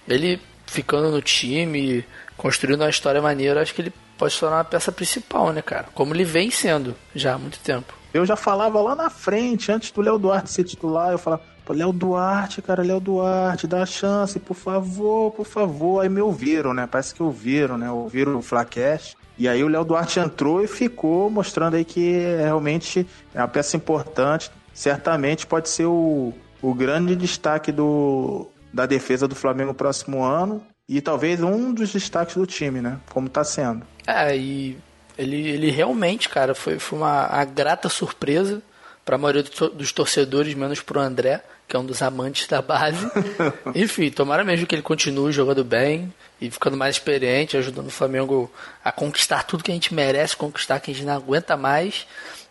[0.07, 2.05] ele ficando no time,
[2.37, 5.87] construindo uma história maneira, acho que ele pode se tornar uma peça principal, né, cara?
[5.93, 7.98] Como ele vem sendo já há muito tempo.
[8.13, 11.73] Eu já falava lá na frente, antes do Léo Duarte ser titular, eu falava, pô,
[11.73, 16.01] Léo Duarte, cara, Léo Duarte, dá chance, por favor, por favor.
[16.01, 16.87] Aí me ouviram, né?
[16.87, 17.91] Parece que ouviram, né?
[17.91, 19.15] Ouviram o Flacast.
[19.37, 23.77] E aí o Léo Duarte entrou e ficou mostrando aí que realmente é uma peça
[23.77, 24.51] importante.
[24.73, 30.61] Certamente pode ser o, o grande destaque do, da defesa do Flamengo no próximo ano.
[30.89, 32.99] E talvez um dos destaques do time, né?
[33.13, 33.85] Como tá sendo.
[34.07, 34.75] É, e
[35.19, 38.61] ele, ele realmente, cara, foi, foi uma, uma grata surpresa
[39.03, 43.05] para a maioria dos torcedores, menos pro André, que é um dos amantes da base.
[43.75, 48.49] Enfim, tomara mesmo que ele continue jogando bem e ficando mais experiente, ajudando o Flamengo
[48.83, 52.07] a conquistar tudo que a gente merece conquistar, que a gente não aguenta mais.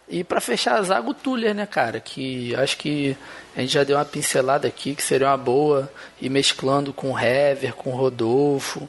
[0.06, 2.00] E para fechar a zaga, o Tuller, né, cara?
[2.00, 3.16] Que acho que
[3.56, 7.18] a gente já deu uma pincelada aqui, que seria uma boa, e mesclando com o
[7.18, 8.88] Hever, com o Rodolfo.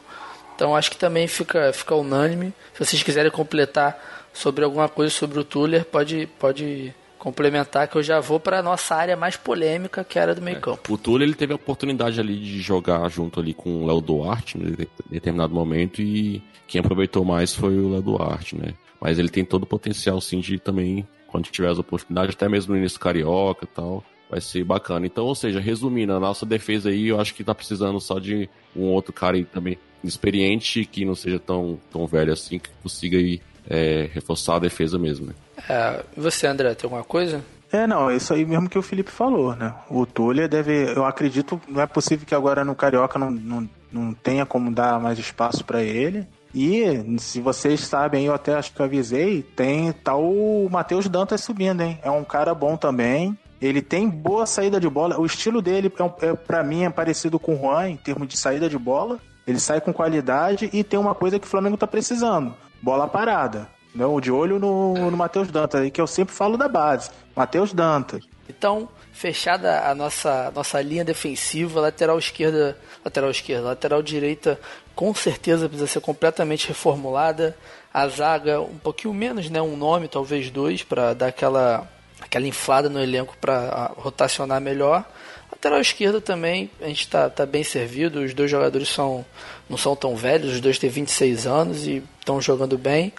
[0.60, 2.54] Então acho que também fica, fica unânime.
[2.74, 8.04] Se vocês quiserem completar sobre alguma coisa sobre o Tuller, pode, pode complementar que eu
[8.04, 10.60] já vou para nossa área mais polêmica, que era do meio é.
[10.60, 10.94] campo.
[10.94, 14.58] O Túlio ele teve a oportunidade ali de jogar junto ali com o Léo Duarte
[14.58, 14.76] em
[15.10, 18.74] determinado momento e quem aproveitou mais foi o Léo Duarte, né?
[19.00, 22.74] Mas ele tem todo o potencial sim de também quando tiver as oportunidades, até mesmo
[22.74, 25.06] no início carioca e tal, vai ser bacana.
[25.06, 28.50] Então, ou seja, resumindo, a nossa defesa aí, eu acho que tá precisando só de
[28.76, 33.18] um outro cara aí também experiente, que não seja tão, tão velho assim, que consiga
[33.18, 35.34] aí é, reforçar a defesa mesmo, né?
[35.70, 37.44] É, você, André, tem alguma coisa?
[37.72, 39.74] É, não, é isso aí mesmo que o Felipe falou, né?
[39.90, 44.14] O Tulha deve, eu acredito, não é possível que agora no Carioca não, não, não
[44.14, 46.28] tenha como dar mais espaço para ele.
[46.54, 46.84] E,
[47.20, 51.82] se vocês sabem, eu até acho que eu avisei, tem tal o Matheus Dantas subindo,
[51.82, 52.00] hein?
[52.02, 53.38] É um cara bom também.
[53.62, 55.20] Ele tem boa saída de bola.
[55.20, 58.38] O estilo dele, é, é para mim, é parecido com o Juan em termos de
[58.38, 59.20] saída de bola.
[59.50, 63.68] Ele sai com qualidade e tem uma coisa que o Flamengo tá precisando: bola parada.
[63.96, 67.10] Não, de olho no, no Matheus Dantas, aí que eu sempre falo da base.
[67.36, 68.24] Matheus Dantas.
[68.48, 74.60] Então, fechada a nossa, nossa linha defensiva, lateral esquerda, lateral esquerda, lateral direita,
[74.94, 77.58] com certeza precisa ser completamente reformulada.
[77.92, 79.60] A zaga, um pouquinho menos, né?
[79.60, 81.90] Um nome, talvez dois, para dar aquela,
[82.22, 85.04] aquela inflada no elenco para rotacionar melhor.
[85.52, 88.22] Lateral esquerda também, a gente está tá bem servido.
[88.22, 89.26] Os dois jogadores são,
[89.70, 93.12] não são tão velhos, os dois têm 26 anos e estão jogando bem.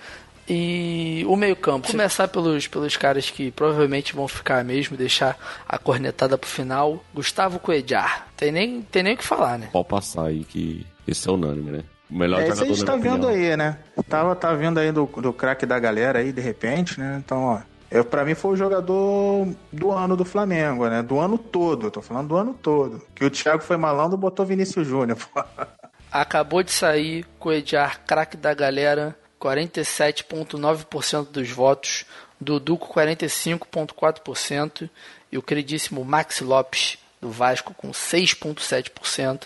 [0.52, 5.38] E o meio-campo, começar pelos, pelos caras que provavelmente vão ficar mesmo, deixar
[5.68, 7.04] a cornetada pro final.
[7.14, 8.26] Gustavo Coedjar.
[8.36, 9.68] Tem nem, tem nem o que falar, né?
[9.70, 11.84] Pode passar aí que esse é unânime, né?
[12.10, 13.78] O melhor é, jogador isso a gente tá vendo aí, né?
[14.08, 17.22] Tava, tá vendo aí do, do craque da galera aí, de repente, né?
[17.24, 17.60] Então, ó.
[17.90, 21.02] Eu, pra mim foi o jogador do ano do Flamengo, né?
[21.02, 23.02] Do ano todo, eu tô falando do ano todo.
[23.14, 25.18] Que o Thiago foi malandro botou Vinícius Júnior.
[26.12, 29.16] Acabou de sair, Coedjar, craque da galera.
[29.40, 32.04] 47,9% dos votos,
[32.38, 34.90] Dudu com 45,4%
[35.32, 39.44] e o queridíssimo Max Lopes do Vasco com 6,7%.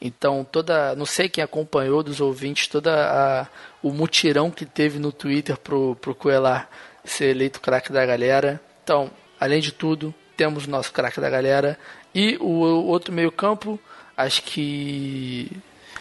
[0.00, 3.46] Então, toda, não sei quem acompanhou dos ouvintes, toda a,
[3.82, 6.68] o mutirão que teve no Twitter pro, pro Coelar
[7.04, 8.60] ser eleito craque da galera.
[8.82, 11.78] Então, além de tudo, temos o nosso craque da galera
[12.14, 12.46] e o,
[12.86, 13.78] outro meio-campo,
[14.16, 15.50] acho que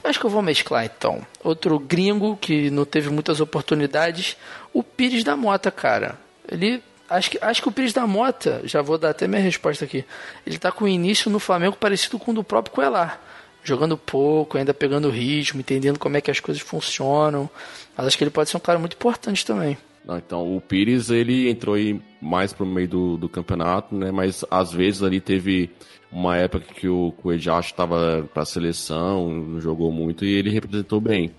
[0.04, 1.26] Acho que eu vou mesclar então.
[1.44, 4.36] Outro gringo que não teve muitas oportunidades,
[4.74, 6.18] o Pires da Mota, cara.
[6.50, 9.86] Ele acho que, acho que o Pires da Mota, já vou dar até minha resposta
[9.86, 10.04] aqui.
[10.46, 13.22] Ele tá com o início no Flamengo parecido com o do próprio Coelar.
[13.64, 17.48] Jogando pouco, ainda pegando ritmo, entendendo como é que as coisas funcionam.
[17.96, 19.78] Mas acho que ele pode ser um cara muito importante também.
[20.10, 24.12] Então, o Pires, ele entrou aí mais pro meio do, do campeonato, né?
[24.12, 25.70] Mas às vezes ali teve
[26.12, 31.00] uma época que o Coelho estava para a seleção, não jogou muito e ele representou
[31.00, 31.32] bem.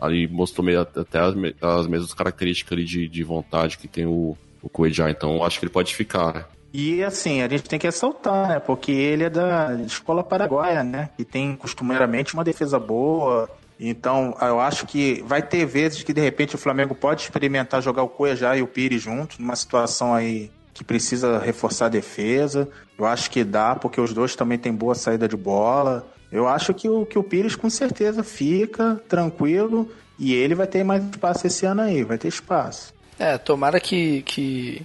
[0.00, 4.36] Ali mostrou meio, até as, as mesmas características ali de, de vontade que tem o,
[4.62, 6.48] o então acho que ele pode ficar.
[6.72, 8.60] E assim, a gente tem que ressaltar, né?
[8.60, 11.08] Porque ele é da escola paraguaia, né?
[11.18, 13.48] E tem costumeiramente uma defesa boa.
[13.80, 18.02] Então, eu acho que vai ter vezes que de repente o Flamengo pode experimentar jogar
[18.02, 22.68] o Cuejá e o Pires juntos, numa situação aí que precisa reforçar a defesa.
[22.98, 26.06] Eu acho que dá, porque os dois também têm boa saída de bola.
[26.30, 30.84] Eu acho que o, que o Pires com certeza fica tranquilo e ele vai ter
[30.84, 32.92] mais espaço esse ano aí, vai ter espaço.
[33.18, 34.82] É, tomara que, que,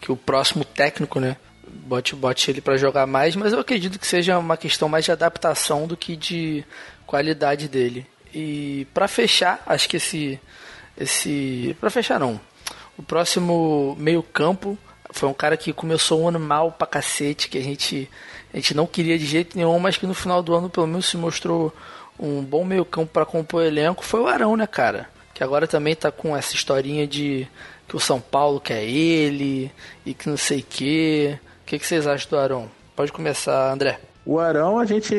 [0.00, 4.06] que o próximo técnico, né, bote, bote ele para jogar mais, mas eu acredito que
[4.06, 6.64] seja uma questão mais de adaptação do que de
[7.06, 8.06] qualidade dele.
[8.34, 10.40] E para fechar, acho que esse
[10.96, 12.40] esse para fechar não.
[12.96, 14.76] O próximo meio-campo
[15.12, 18.08] foi um cara que começou o ano mal pra cacete, que a gente,
[18.52, 21.06] a gente não queria de jeito nenhum, mas que no final do ano pelo menos
[21.06, 21.74] se mostrou
[22.18, 24.04] um bom meio campo para compor o elenco.
[24.04, 25.08] Foi o Arão, né, cara?
[25.32, 27.48] Que agora também tá com essa historinha de
[27.88, 29.72] que o São Paulo quer ele
[30.04, 31.38] e que não sei quê.
[31.62, 32.70] O que, que vocês acham do Arão?
[32.94, 34.09] Pode começar, André.
[34.24, 35.14] O Arão, a gente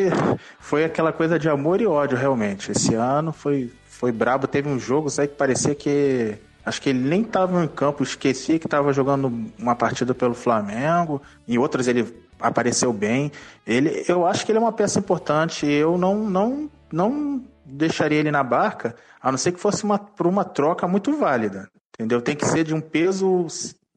[0.60, 2.72] foi aquela coisa de amor e ódio, realmente.
[2.72, 4.48] Esse ano foi, foi brabo.
[4.48, 8.60] Teve um jogo, sabe, que parecia que Acho que ele nem estava em campo, esquecia
[8.60, 11.22] que estava jogando uma partida pelo Flamengo.
[11.48, 13.32] Em outras ele apareceu bem.
[13.66, 15.66] Ele, eu acho que ele é uma peça importante.
[15.66, 20.28] Eu não, não, não deixaria ele na barca, a não ser que fosse uma, por
[20.28, 21.68] uma troca muito válida.
[21.96, 22.22] Entendeu?
[22.22, 23.48] Tem que ser de um peso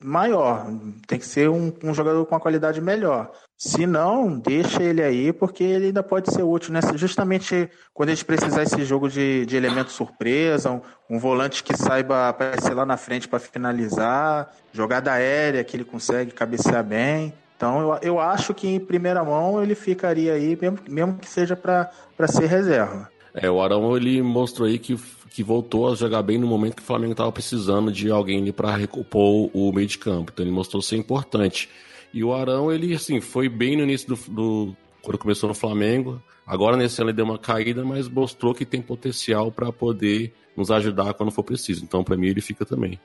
[0.05, 0.67] maior,
[1.07, 3.33] tem que ser um, um jogador com uma qualidade melhor.
[3.57, 6.81] Se não, deixa ele aí, porque ele ainda pode ser útil, né?
[6.97, 11.75] Justamente quando a gente precisar esse jogo de, de elemento surpresa, um, um volante que
[11.77, 17.33] saiba aparecer lá na frente para finalizar, jogada aérea que ele consegue cabecear bem.
[17.57, 21.57] Então eu, eu acho que em primeira mão ele ficaria aí, mesmo, mesmo que seja
[21.57, 21.91] para
[22.29, 23.09] ser reserva.
[23.33, 24.97] É, o Arão ele mostrou aí que
[25.35, 28.77] que voltou a jogar bem no momento que o Flamengo estava precisando de alguém para
[28.77, 30.31] recompor o meio de campo.
[30.33, 31.69] Então ele mostrou ser importante.
[32.13, 36.23] E o Arão, ele assim, foi bem no início do, do quando começou no Flamengo.
[36.47, 40.71] Agora nesse ano ele deu uma caída, mas mostrou que tem potencial para poder nos
[40.71, 41.83] ajudar quando for preciso.
[41.83, 43.01] Então para mim ele fica também.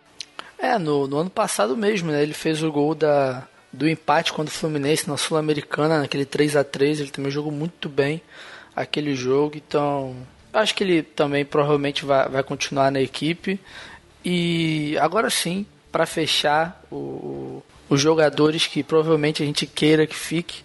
[0.60, 2.22] É, no, no, ano passado mesmo, né?
[2.22, 6.64] Ele fez o gol da, do empate contra o Fluminense na Sul-Americana, naquele 3 a
[6.64, 8.22] 3 Ele também jogou muito bem
[8.76, 9.58] aquele jogo.
[9.58, 10.16] Então,
[10.54, 13.60] acho que ele também provavelmente vai, vai continuar na equipe.
[14.24, 20.64] E agora sim, para fechar o, os jogadores que provavelmente a gente queira que fique,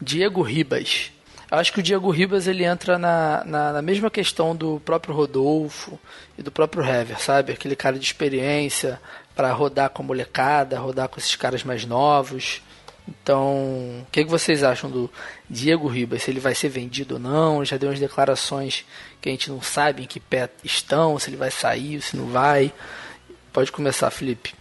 [0.00, 1.12] Diego Ribas.
[1.50, 5.98] Acho que o Diego Ribas ele entra na, na, na, mesma questão do próprio Rodolfo
[6.36, 7.52] e do próprio Hever, sabe?
[7.52, 9.00] Aquele cara de experiência
[9.34, 12.60] para rodar com a molecada, rodar com esses caras mais novos.
[13.08, 13.54] Então,
[14.02, 15.10] o que, que vocês acham do
[15.48, 16.22] Diego Ribas?
[16.22, 17.64] Se ele vai ser vendido ou não?
[17.64, 18.84] Já deu umas declarações
[19.20, 22.26] que a gente não sabe em que pé estão, se ele vai sair, se não
[22.26, 22.72] vai.
[23.52, 24.54] Pode começar, Felipe.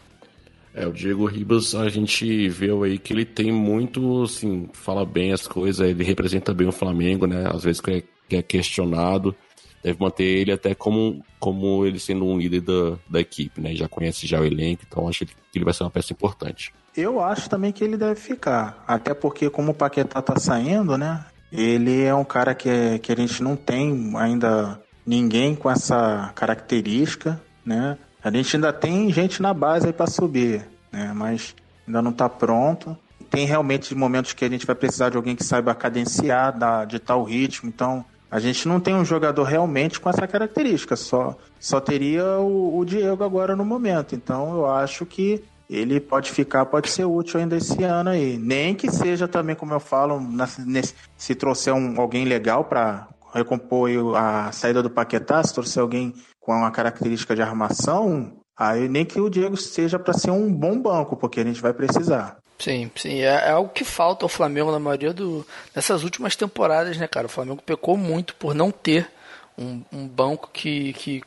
[0.73, 5.31] É, o Diego Ribas, a gente vê aí que ele tem muito, assim, fala bem
[5.31, 7.49] as coisas, ele representa bem o Flamengo, né?
[7.49, 7.91] Às vezes que
[8.29, 9.33] é, é questionado,
[9.81, 13.73] deve manter ele até como, como ele sendo um líder da, da equipe, né?
[13.73, 16.73] Já conhece já o elenco, então acho que ele vai ser uma peça importante.
[16.95, 18.83] Eu acho também que ele deve ficar.
[18.87, 21.25] Até porque, como o Paquetá tá saindo, né?
[21.51, 26.31] Ele é um cara que, é, que a gente não tem ainda ninguém com essa
[26.35, 27.97] característica, né?
[28.23, 31.11] A gente ainda tem gente na base aí para subir, né?
[31.13, 31.53] Mas
[31.85, 32.97] ainda não está pronto.
[33.29, 37.17] Tem realmente momentos que a gente vai precisar de alguém que saiba cadenciar, dar, ditar
[37.17, 37.69] o ritmo.
[37.69, 40.95] Então, a gente não tem um jogador realmente com essa característica.
[40.95, 44.15] Só, só teria o, o Diego agora no momento.
[44.15, 48.37] Então, eu acho que ele pode ficar, pode ser útil ainda esse ano aí.
[48.37, 53.89] Nem que seja também, como eu falo, nesse, se trouxer um, alguém legal para recompor
[54.15, 59.19] a saída do Paquetá, se trouxer alguém com uma característica de armação, aí nem que
[59.19, 62.37] o Diego seja para ser um bom banco, porque a gente vai precisar.
[62.57, 66.97] Sim, sim, é, é algo que falta ao Flamengo na maioria do nessas últimas temporadas,
[66.97, 67.25] né, cara?
[67.25, 69.09] O Flamengo pecou muito por não ter
[69.57, 71.21] um, um banco que, que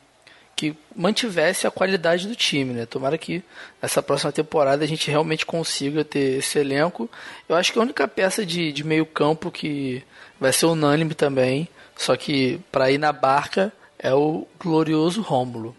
[0.59, 2.85] que mantivesse a qualidade do time, né?
[2.85, 3.41] Tomara que
[3.81, 7.09] nessa próxima temporada a gente realmente consiga ter esse elenco.
[7.47, 10.03] Eu acho que a única peça de, de meio campo que
[10.37, 15.73] vai ser unânime também, só que para ir na barca é o glorioso Rômulo.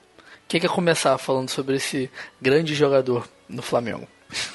[0.49, 4.09] Quem quer começar falando sobre esse grande jogador no Flamengo?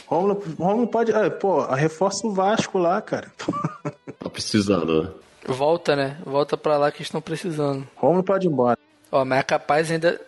[0.08, 1.12] Rômulo, Rômulo pode.
[1.12, 3.32] Ah, pô, reforça o Vasco lá, cara.
[4.18, 5.10] Tá precisando, né?
[5.48, 6.18] Volta, né?
[6.26, 7.88] Volta pra lá que estão precisando.
[7.96, 8.80] Rômulo pode ir embora.
[9.15, 10.19] Ó, mas é capaz ainda.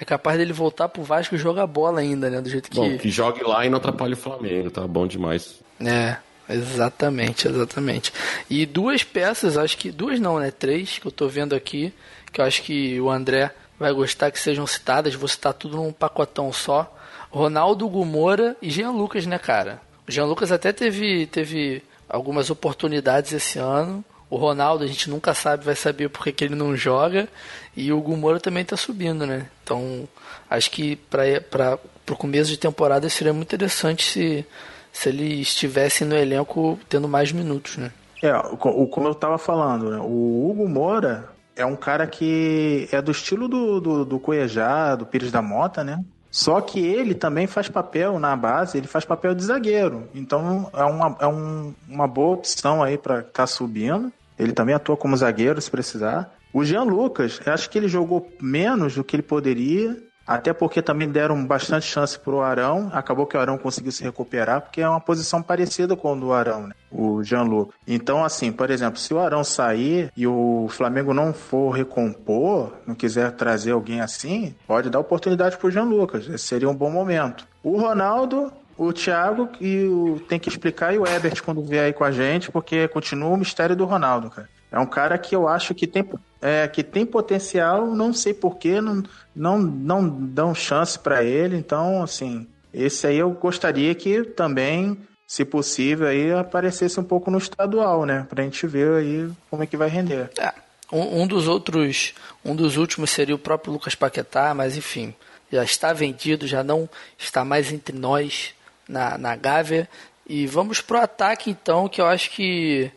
[0.00, 2.40] É capaz dele voltar pro Vasco e jogar bola ainda, né?
[2.40, 2.76] Do jeito que.
[2.76, 5.58] Bom, que jogue lá e não atrapalhe o Flamengo, tá bom demais.
[5.84, 6.16] É,
[6.48, 8.12] exatamente, exatamente.
[8.48, 9.90] E duas peças, acho que.
[9.90, 10.52] Duas não, né?
[10.52, 11.92] Três que eu tô vendo aqui,
[12.32, 15.16] que eu acho que o André vai gostar que sejam citadas.
[15.16, 16.96] Vou citar tudo num pacotão só.
[17.30, 19.82] Ronaldo Gumora e Jean Lucas, né, cara?
[20.08, 24.04] O Jean Lucas até teve, teve algumas oportunidades esse ano.
[24.30, 27.28] O Ronaldo, a gente nunca sabe, vai saber porque que ele não joga.
[27.76, 29.48] E o Gumoro também está subindo, né?
[29.62, 30.06] Então,
[30.50, 31.78] acho que para
[32.10, 34.46] o começo de temporada seria muito interessante se,
[34.92, 37.90] se ele estivesse no elenco tendo mais minutos, né?
[38.22, 39.98] É, o, como eu estava falando, né?
[39.98, 45.06] o Hugo Moura é um cara que é do estilo do, do, do Cuejá, do
[45.06, 46.02] Pires da Mota, né?
[46.30, 50.08] Só que ele também faz papel na base, ele faz papel de zagueiro.
[50.14, 54.12] Então é uma, é um, uma boa opção aí para estar tá subindo.
[54.38, 56.32] Ele também atua como zagueiro se precisar.
[56.52, 59.96] O Jean Lucas, acho que ele jogou menos do que ele poderia,
[60.26, 62.90] até porque também deram bastante chance para o Arão.
[62.92, 66.32] Acabou que o Arão conseguiu se recuperar, porque é uma posição parecida com o do
[66.34, 66.74] Arão, né?
[66.90, 67.74] o Jean Lucas.
[67.86, 72.94] Então, assim, por exemplo, se o Arão sair e o Flamengo não for recompor, não
[72.94, 76.28] quiser trazer alguém assim, pode dar oportunidade para o Jean Lucas.
[76.28, 77.46] Esse seria um bom momento.
[77.62, 81.92] O Ronaldo, o Thiago e o, tem que explicar e o Ebert quando vier aí
[81.92, 84.48] com a gente, porque continua o mistério do Ronaldo, cara.
[84.70, 86.08] É um cara que eu acho que tem,
[86.40, 89.02] é, que tem potencial, não sei porquê, não,
[89.34, 91.56] não, não dão chance para ele.
[91.56, 97.38] Então, assim, esse aí eu gostaria que também, se possível, aí aparecesse um pouco no
[97.38, 98.26] estadual, né?
[98.28, 100.30] Pra gente ver aí como é que vai render.
[100.38, 100.52] É,
[100.92, 102.14] um, um dos outros,
[102.44, 105.14] um dos últimos seria o próprio Lucas Paquetá, mas enfim,
[105.50, 108.54] já está vendido, já não está mais entre nós
[108.88, 109.88] na, na Gávea.
[110.26, 112.90] E vamos pro ataque então, que eu acho que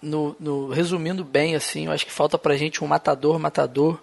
[0.00, 3.98] no, no, resumindo bem assim, eu acho que falta pra gente um matador, matador,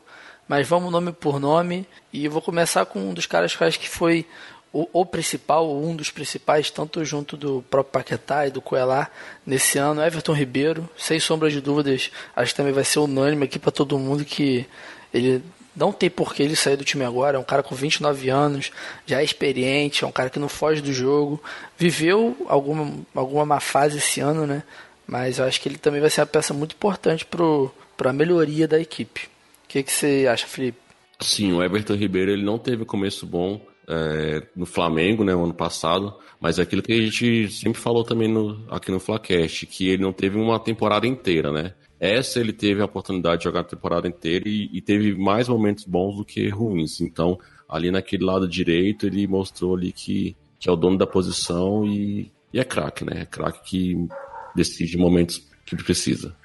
[0.47, 1.87] mas vamos nome por nome.
[2.11, 4.25] E eu vou começar com um dos caras que eu acho que foi
[4.71, 9.09] o, o principal, um dos principais, tanto junto do próprio Paquetá e do Coelá
[9.45, 13.57] nesse ano, Everton Ribeiro, sem sombra de dúvidas, acho que também vai ser unânime aqui
[13.59, 14.65] para todo mundo que
[15.13, 15.43] ele
[15.79, 17.37] Não tem por que ele sair do time agora.
[17.37, 18.69] É um cara com 29 anos,
[19.05, 21.41] já é experiente, é um cara que não foge do jogo.
[21.77, 24.63] Viveu alguma, alguma má fase esse ano, né?
[25.07, 28.67] Mas eu acho que ele também vai ser uma peça muito importante para a melhoria
[28.67, 29.21] da equipe.
[29.63, 30.77] O que, que você acha, Felipe?
[31.21, 35.53] Sim, o Everton Ribeiro ele não teve começo bom é, no Flamengo, né, no ano
[35.53, 39.89] passado, mas é aquilo que a gente sempre falou também no, aqui no Flacast, que
[39.89, 41.73] ele não teve uma temporada inteira, né?
[41.99, 45.83] Essa ele teve a oportunidade de jogar a temporada inteira e, e teve mais momentos
[45.83, 47.01] bons do que ruins.
[47.01, 51.85] Então, ali naquele lado direito, ele mostrou ali que, que é o dono da posição
[51.85, 53.21] e, e é craque, né?
[53.21, 54.07] É craque que
[54.55, 56.35] decide momentos que precisa.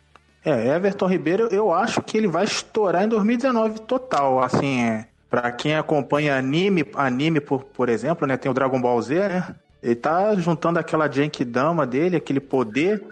[0.45, 4.43] É, Everton Ribeiro, eu acho que ele vai estourar em 2019 total.
[4.43, 9.01] Assim, é, para quem acompanha anime, anime por, por exemplo, né, tem o Dragon Ball
[9.01, 9.55] Z, né?
[9.83, 13.03] Ele tá juntando aquela Genkidama dele, aquele poder.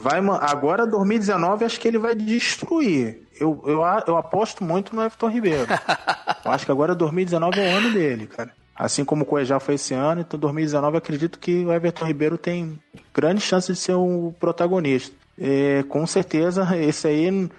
[0.00, 3.22] Vai, agora 2019 acho que ele vai destruir.
[3.38, 5.66] Eu, eu, eu aposto muito no Everton Ribeiro.
[6.44, 8.52] eu acho que agora 2019 é o ano dele, cara.
[8.74, 12.78] Assim como o Cuejá foi esse ano, então 2019 acredito que o Everton Ribeiro tem
[13.12, 15.16] grande chance de ser o protagonista.
[15.36, 17.50] É, com certeza, esse aí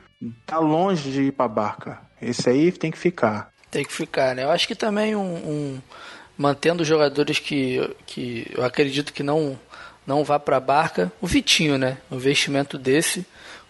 [0.46, 2.00] tá longe de ir pra barca.
[2.22, 3.52] Esse aí tem que ficar.
[3.70, 4.44] Tem que ficar, né?
[4.44, 5.82] Eu acho que também um, um
[6.38, 9.60] mantendo jogadores que, que eu acredito que não
[10.10, 11.12] não vá para a barca.
[11.22, 12.00] O Vitinho, né?
[12.10, 13.20] Um investimento desse,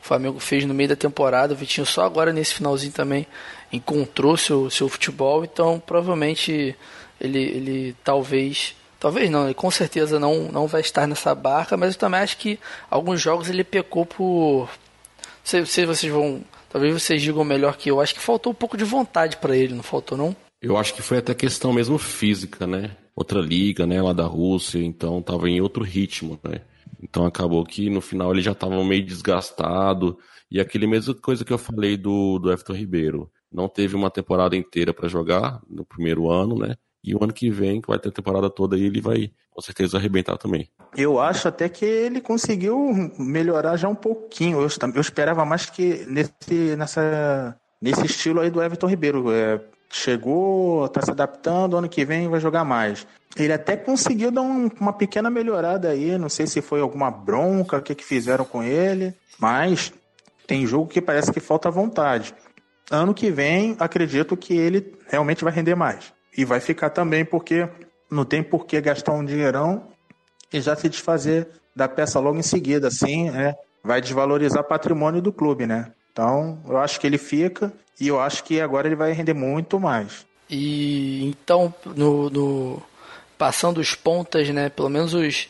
[0.02, 1.54] o Flamengo fez no meio da temporada.
[1.54, 3.28] O Vitinho só agora nesse finalzinho também
[3.74, 5.44] encontrou seu, seu futebol.
[5.44, 6.74] Então, provavelmente
[7.20, 8.74] ele, ele talvez.
[8.98, 12.38] Talvez não, ele com certeza não, não vai estar nessa barca, mas eu também acho
[12.38, 14.70] que alguns jogos ele pecou por.
[14.70, 16.42] Não sei se vocês vão.
[16.70, 18.00] Talvez vocês digam melhor que eu.
[18.00, 20.36] Acho que faltou um pouco de vontade para ele, não faltou não?
[20.62, 22.98] Eu acho que foi até questão mesmo física, né?
[23.16, 26.62] Outra liga, né, lá da Rússia, então tava em outro ritmo, né?
[27.02, 30.18] Então acabou que no final ele já tava meio desgastado.
[30.52, 33.32] E aquele mesma coisa que eu falei do, do Everton Ribeiro.
[33.52, 36.76] Não teve uma temporada inteira para jogar no primeiro ano, né?
[37.04, 39.62] E o ano que vem, que vai ter a temporada toda aí, ele vai com
[39.62, 40.70] certeza arrebentar também.
[40.96, 42.78] Eu acho até que ele conseguiu
[43.18, 44.62] melhorar já um pouquinho.
[44.62, 49.32] Eu, eu esperava mais que nesse, nessa, nesse estilo aí do Everton Ribeiro.
[49.32, 53.08] É, chegou, está se adaptando, ano que vem vai jogar mais.
[53.36, 57.78] Ele até conseguiu dar um, uma pequena melhorada aí, não sei se foi alguma bronca,
[57.78, 59.94] o que, que fizeram com ele, mas
[60.48, 62.34] tem jogo que parece que falta vontade.
[62.90, 66.12] Ano que vem, acredito que ele realmente vai render mais.
[66.36, 67.68] E vai ficar também porque
[68.10, 69.88] não tem por que gastar um dinheirão
[70.52, 72.88] e já se desfazer da peça logo em seguida.
[72.88, 75.92] Assim, é, vai desvalorizar patrimônio do clube, né?
[76.12, 79.80] Então, eu acho que ele fica e eu acho que agora ele vai render muito
[79.80, 80.26] mais.
[80.50, 82.82] E então, no, no
[83.38, 84.70] passando os pontas, né?
[84.70, 85.48] Pelo menos os.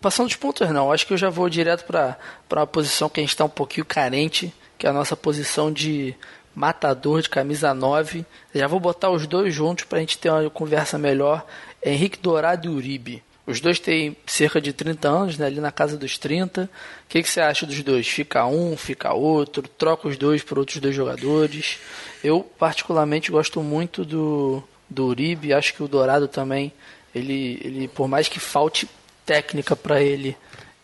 [0.00, 0.92] Passando os pontos, não.
[0.92, 2.16] Acho que eu já vou direto para
[2.50, 6.14] uma posição que a gente está um pouquinho carente, que é a nossa posição de
[6.54, 8.24] matador de camisa 9.
[8.54, 11.44] Já vou botar os dois juntos para a gente ter uma conversa melhor.
[11.84, 13.22] Henrique Dourado e Uribe.
[13.48, 16.64] Os dois têm cerca de 30 anos, né, ali na casa dos 30.
[16.64, 16.68] O
[17.08, 18.06] que, que você acha dos dois?
[18.06, 19.62] Fica um, fica outro?
[19.62, 21.78] Troca os dois por outros dois jogadores?
[22.22, 25.54] Eu, particularmente, gosto muito do, do Uribe.
[25.54, 26.70] Acho que o Dourado também,
[27.14, 28.86] ele, ele por mais que falte
[29.24, 30.36] técnica para ele,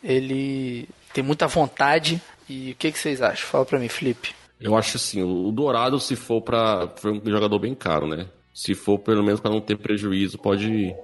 [0.02, 2.18] ele tem muita vontade.
[2.48, 3.46] E o que, que vocês acham?
[3.46, 4.34] Fala para mim, Felipe.
[4.58, 8.26] Eu acho assim, o Dourado, se for para Foi um jogador bem caro, né?
[8.54, 10.94] Se for pelo menos para não ter prejuízo, pode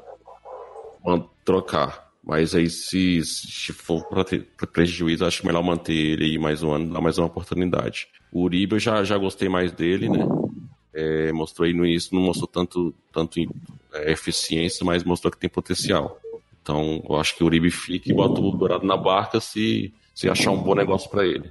[1.51, 2.09] trocar.
[2.23, 4.25] Mas aí, se, se for para
[4.67, 8.09] prejuízo, acho melhor manter ele aí mais um ano, dar mais uma oportunidade.
[8.31, 10.29] O Uribe eu já, já gostei mais dele, né?
[10.95, 13.41] É, mostrou aí no início, não mostrou tanto, tanto
[13.93, 16.21] é, eficiência, mas mostrou que tem potencial.
[16.63, 20.29] Então, eu acho que o Uribe fica e bota o Dourado na barca se, se
[20.29, 21.51] achar um bom negócio para ele.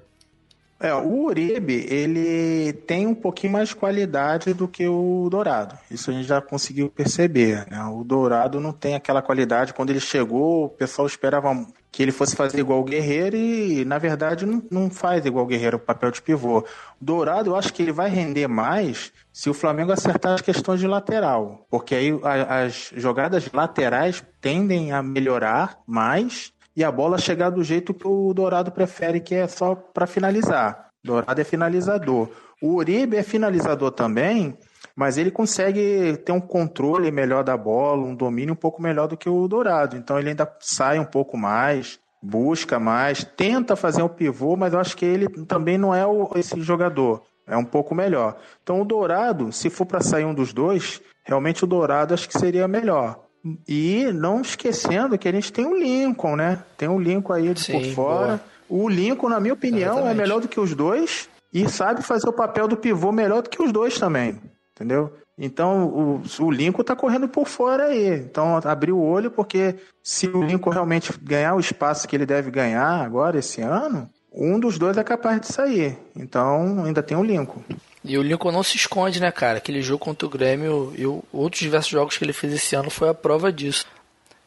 [0.79, 5.77] É, o Uribe, ele tem um pouquinho mais de qualidade do que o Dourado.
[5.91, 7.67] Isso a gente já conseguiu perceber.
[7.69, 7.83] Né?
[7.83, 9.73] O Dourado não tem aquela qualidade.
[9.73, 13.97] Quando ele chegou, o pessoal esperava que ele fosse fazer igual o Guerreiro e, na
[13.97, 16.59] verdade, não, não faz igual o Guerreiro o papel de pivô.
[16.59, 16.65] O
[17.01, 20.87] Dourado, eu acho que ele vai render mais se o Flamengo acertar as questões de
[20.87, 21.65] lateral.
[21.69, 27.93] Porque aí as jogadas laterais tendem a melhorar mais e a bola chegar do jeito
[27.93, 30.87] que o Dourado prefere, que é só para finalizar.
[31.03, 32.29] Dourado é finalizador.
[32.61, 34.57] O Uribe é finalizador também,
[34.95, 39.17] mas ele consegue ter um controle melhor da bola, um domínio um pouco melhor do
[39.17, 39.97] que o Dourado.
[39.97, 44.79] Então ele ainda sai um pouco mais, busca mais, tenta fazer um pivô, mas eu
[44.79, 46.05] acho que ele também não é
[46.35, 47.23] esse jogador.
[47.45, 48.37] É um pouco melhor.
[48.63, 52.39] Então o Dourado, se for para sair um dos dois, realmente o Dourado acho que
[52.39, 53.27] seria melhor.
[53.67, 56.63] E não esquecendo que a gente tem o Lincoln, né?
[56.77, 58.27] Tem o Lincoln aí de Sim, por fora.
[58.27, 58.41] Boa.
[58.83, 60.17] O Lincoln, na minha opinião, é Exatamente.
[60.17, 63.49] é melhor do que os dois e sabe fazer o papel do pivô melhor do
[63.49, 64.39] que os dois também.
[64.75, 65.11] entendeu?
[65.37, 68.19] Então o, o Lincoln tá correndo por fora aí.
[68.19, 72.51] Então abriu o olho porque se o Lincoln realmente ganhar o espaço que ele deve
[72.51, 75.97] ganhar agora esse ano, um dos dois é capaz de sair.
[76.15, 77.61] Então ainda tem o Lincoln.
[78.03, 79.57] E o Lincoln não se esconde, né, cara?
[79.57, 83.09] Aquele jogo contra o Grêmio e outros diversos jogos que ele fez esse ano foi
[83.09, 83.85] a prova disso.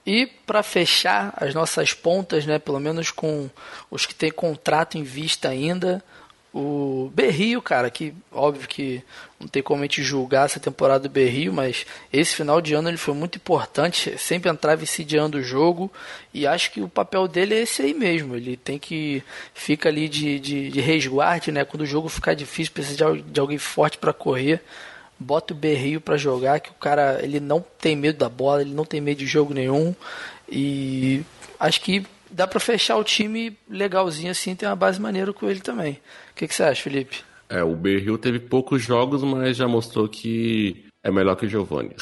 [0.05, 3.49] E para fechar as nossas pontas, né, pelo menos com
[3.91, 6.03] os que têm contrato em vista ainda,
[6.55, 9.03] o Berrio, cara, que óbvio que
[9.41, 12.91] não tem como a gente julgar essa temporada do Berrio, mas esse final de ano
[12.91, 15.91] ele foi muito importante, sempre entrava insidiando o jogo
[16.33, 18.37] e acho que o papel dele é esse aí mesmo.
[18.37, 19.23] Ele tem que
[19.55, 21.65] fica ali de, de, de resguarde, né?
[21.65, 24.63] Quando o jogo ficar difícil, precisa de, de alguém forte para correr.
[25.19, 28.75] Bota o Berrio para jogar, que o cara ele não tem medo da bola, ele
[28.75, 29.95] não tem medo de jogo nenhum
[30.51, 31.23] e
[31.59, 35.61] acho que dá para fechar o time legalzinho assim, tem uma base maneira com ele
[35.61, 35.93] também.
[36.33, 37.23] O que, que você acha, Felipe?
[37.49, 41.95] É, o Berril teve poucos jogos, mas já mostrou que é melhor que o Giovanni.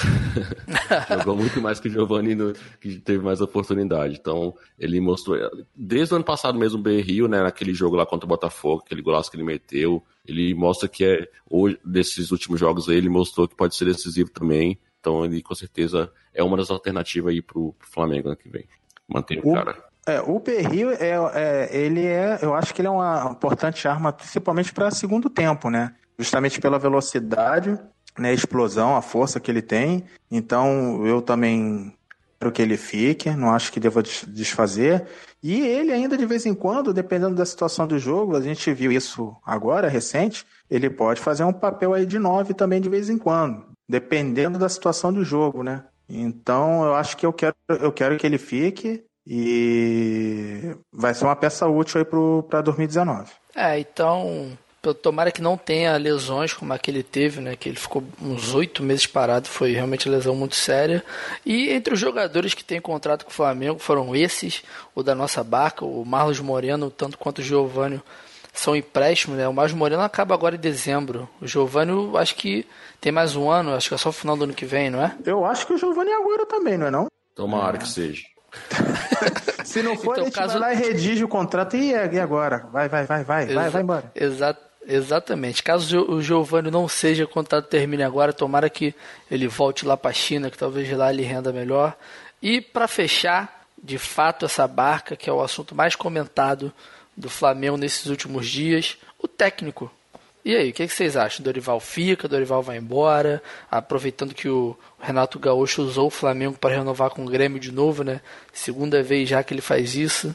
[1.08, 4.18] Jogou muito mais que o Giovanni, no, que teve mais oportunidade.
[4.20, 5.38] Então, ele mostrou.
[5.74, 9.02] Desde o ano passado mesmo, o Berril, né, naquele jogo lá contra o Botafogo, aquele
[9.02, 11.28] golaço que ele meteu, ele mostra que é.
[11.48, 14.78] Hoje, desses últimos jogos aí, ele mostrou que pode ser decisivo também.
[15.00, 18.66] Então, ele com certeza é uma das alternativas aí pro, pro Flamengo ano que vem.
[19.08, 19.89] Mantém o, o cara.
[20.06, 24.12] É, o Berril, é, é, ele é, eu acho que ele é uma importante arma,
[24.12, 25.94] principalmente para segundo tempo, né?
[26.18, 27.78] Justamente pela velocidade,
[28.18, 30.04] né, explosão, a força que ele tem.
[30.30, 31.94] Então, eu também
[32.38, 35.06] quero que ele fique, não acho que deva desfazer.
[35.42, 38.90] E ele ainda de vez em quando, dependendo da situação do jogo, a gente viu
[38.92, 43.18] isso agora, recente, ele pode fazer um papel aí de nove também de vez em
[43.18, 45.84] quando, dependendo da situação do jogo, né?
[46.08, 49.04] Então, eu acho que eu quero, eu quero que ele fique.
[49.32, 53.30] E vai ser uma peça útil aí para 2019.
[53.54, 54.58] É, então
[55.02, 57.54] tomara que não tenha lesões como a que ele teve, né?
[57.54, 61.04] Que ele ficou uns oito meses parado, foi realmente lesão muito séria.
[61.46, 64.64] E entre os jogadores que têm contrato com o Flamengo foram esses,
[64.96, 68.02] o da nossa barca, o Marlos Moreno, tanto quanto o Giovanni
[68.52, 69.46] são empréstimos, né?
[69.46, 71.28] O Marlos Moreno acaba agora em dezembro.
[71.40, 72.66] O Giovanni, acho que
[73.00, 75.04] tem mais um ano, acho que é só o final do ano que vem, não
[75.04, 75.14] é?
[75.24, 77.06] Eu acho que o Giovanni é agora também, não é não?
[77.36, 77.80] Tomara é.
[77.80, 78.24] que seja.
[79.64, 80.58] Se não for, então, a gente caso...
[80.58, 82.66] vai lá e redige o contrato e, e agora?
[82.72, 84.12] Vai, vai, vai, vai, Exa vai, vai embora.
[84.14, 84.70] Exato.
[84.86, 85.62] Exatamente.
[85.62, 88.94] Caso o Giovanni não seja, o contrato termine agora, tomara que
[89.30, 91.96] ele volte lá para a China, que talvez lá ele renda melhor.
[92.42, 96.72] E para fechar, de fato, essa barca, que é o assunto mais comentado
[97.16, 99.90] do Flamengo nesses últimos dias, o técnico.
[100.44, 101.44] E aí, o que, que, vocês acham?
[101.44, 107.10] Dorival fica, Dorival vai embora, aproveitando que o Renato Gaúcho usou o Flamengo para renovar
[107.10, 108.20] com o Grêmio de novo, né?
[108.52, 110.34] Segunda vez já que ele faz isso.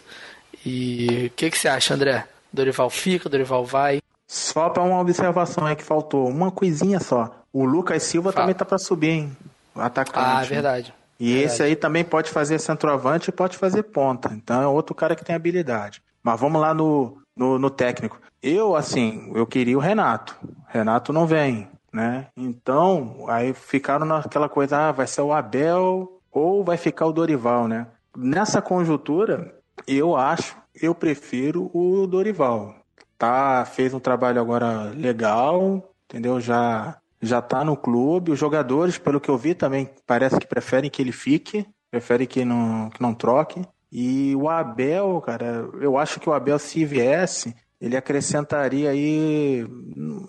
[0.63, 2.27] E o que, que você acha, André?
[2.53, 3.99] Dorival fica, Dorival vai?
[4.27, 7.43] Só para uma observação aí que faltou, uma coisinha só.
[7.51, 8.43] O Lucas Silva Fala.
[8.43, 9.37] também tá para subir, hein?
[9.75, 10.19] Atacante.
[10.19, 10.93] Ah, verdade.
[11.19, 11.45] E verdade.
[11.45, 14.31] esse aí também pode fazer centroavante e pode fazer ponta.
[14.33, 16.01] Então é outro cara que tem habilidade.
[16.23, 18.19] Mas vamos lá no, no, no técnico.
[18.41, 20.37] Eu, assim, eu queria o Renato.
[20.67, 22.27] Renato não vem, né?
[22.35, 27.67] Então, aí ficaram naquela coisa, ah, vai ser o Abel ou vai ficar o Dorival,
[27.67, 27.87] né?
[28.15, 29.55] Nessa conjuntura,
[29.87, 32.75] eu acho, eu prefiro o Dorival.
[33.17, 36.39] Tá, fez um trabalho agora legal, entendeu?
[36.39, 38.31] Já já tá no clube.
[38.31, 42.45] Os jogadores, pelo que eu vi também, parece que preferem que ele fique, preferem que
[42.45, 43.61] não, que não troque.
[43.97, 49.65] E o Abel, cara, eu acho que o Abel, se viesse, ele acrescentaria aí.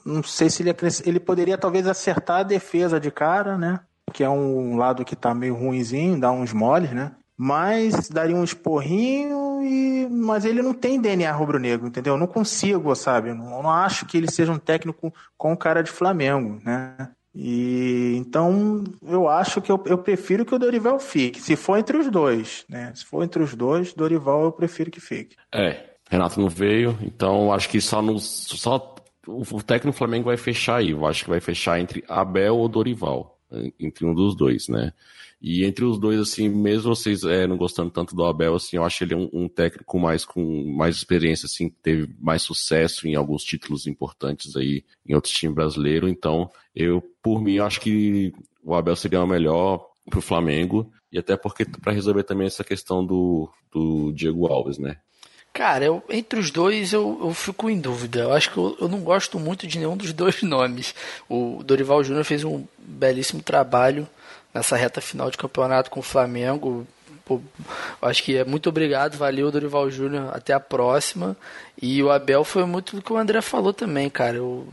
[0.05, 1.05] Não sei se ele acrescent...
[1.05, 3.81] ele poderia talvez acertar a defesa de cara, né?
[4.13, 7.17] Que é um lado que tá meio ruinzinho, dá uns moles, né?
[7.37, 10.09] Mas daria um esporrinho e.
[10.13, 12.15] Mas ele não tem DNA rubro-negro, entendeu?
[12.15, 13.31] Eu não consigo, sabe?
[13.31, 17.11] Eu não acho que ele seja um técnico com cara de Flamengo, né?
[17.39, 21.39] E então eu acho que eu, eu prefiro que o Dorival fique.
[21.39, 22.93] Se for entre os dois, né?
[22.95, 25.37] Se for entre os dois, Dorival eu prefiro que fique.
[25.53, 28.95] É, Renato não veio, então acho que só no só
[29.27, 30.93] o técnico Flamengo vai fechar aí.
[30.93, 33.39] Eu acho que vai fechar entre Abel ou Dorival,
[33.79, 34.93] entre um dos dois, né?
[35.41, 38.85] E entre os dois, assim, mesmo vocês é, não gostando tanto do Abel, assim, eu
[38.85, 43.15] acho ele um, um, técnico mais com mais experiência, assim, que teve mais sucesso em
[43.15, 46.11] alguns títulos importantes aí em outros times brasileiros.
[46.11, 48.33] Então, eu, por mim, acho que
[48.65, 50.91] o Abel seria o melhor pro Flamengo.
[51.13, 54.97] E até porque para resolver também essa questão do, do Diego Alves, né?
[55.53, 58.21] Cara, eu, entre os dois eu, eu fico em dúvida.
[58.21, 60.95] Eu acho que eu, eu não gosto muito de nenhum dos dois nomes.
[61.29, 64.07] O Dorival Júnior fez um belíssimo trabalho
[64.57, 66.87] nessa reta final de campeonato com o Flamengo.
[67.25, 67.41] Pô,
[68.03, 71.37] acho que é muito obrigado, valeu Dorival Júnior, até a próxima.
[71.81, 74.37] E o Abel foi muito do que o André falou também, cara.
[74.37, 74.67] Eu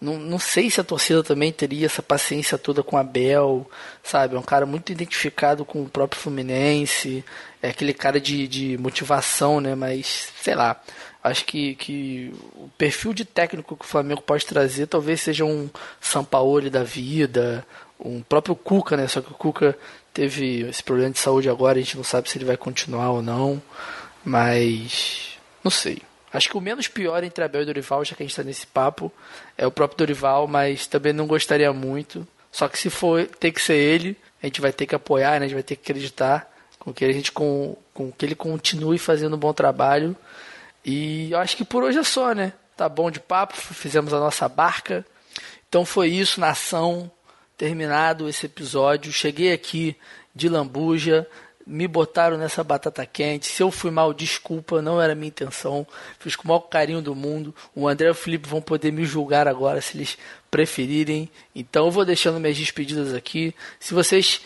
[0.00, 3.68] Não, não sei se a torcida também teria essa paciência toda com a Bel,
[4.02, 4.34] sabe?
[4.34, 7.24] É um cara muito identificado com o próprio Fluminense,
[7.60, 9.74] é aquele cara de, de motivação, né?
[9.74, 10.80] Mas, sei lá,
[11.22, 15.68] acho que, que o perfil de técnico que o Flamengo pode trazer talvez seja um
[16.00, 17.66] Sampaoli da vida,
[17.98, 19.06] um próprio Cuca, né?
[19.08, 19.76] Só que o Cuca
[20.12, 23.22] teve esse problema de saúde agora, a gente não sabe se ele vai continuar ou
[23.22, 23.60] não,
[24.24, 26.02] mas não sei.
[26.32, 28.66] Acho que o menos pior entre Abel e Dorival, já que a gente está nesse
[28.66, 29.10] papo,
[29.56, 32.26] é o próprio Dorival, mas também não gostaria muito.
[32.52, 35.46] Só que se for ter que ser ele, a gente vai ter que apoiar, né?
[35.46, 38.98] a gente vai ter que acreditar com que a gente com, com que ele continue
[38.98, 40.16] fazendo um bom trabalho.
[40.84, 42.52] E eu acho que por hoje é só, né?
[42.76, 45.04] Tá bom de papo, fizemos a nossa barca.
[45.68, 47.10] Então foi isso, nação.
[47.56, 49.12] Terminado esse episódio.
[49.12, 49.96] Cheguei aqui
[50.34, 51.26] de lambuja,
[51.68, 53.46] me botaram nessa batata quente.
[53.46, 55.86] Se eu fui mal, desculpa, não era minha intenção.
[56.18, 57.54] Fiz com o maior carinho do mundo.
[57.74, 60.16] O André e o Felipe vão poder me julgar agora se eles
[60.50, 61.28] preferirem.
[61.54, 63.54] Então eu vou deixando minhas despedidas aqui.
[63.78, 64.40] Se vocês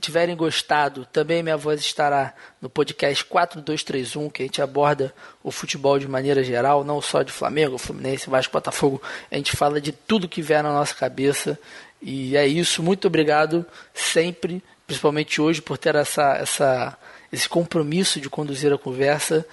[0.00, 5.98] tiverem gostado, também minha voz estará no podcast 4231, que a gente aborda o futebol
[5.98, 9.00] de maneira geral, não só de Flamengo, Fluminense, Vasco, Botafogo.
[9.30, 11.58] A gente fala de tudo que vier na nossa cabeça.
[12.02, 12.82] E é isso.
[12.82, 16.98] Muito obrigado sempre principalmente hoje por ter essa, essa,
[17.32, 19.46] esse compromisso de conduzir a conversa.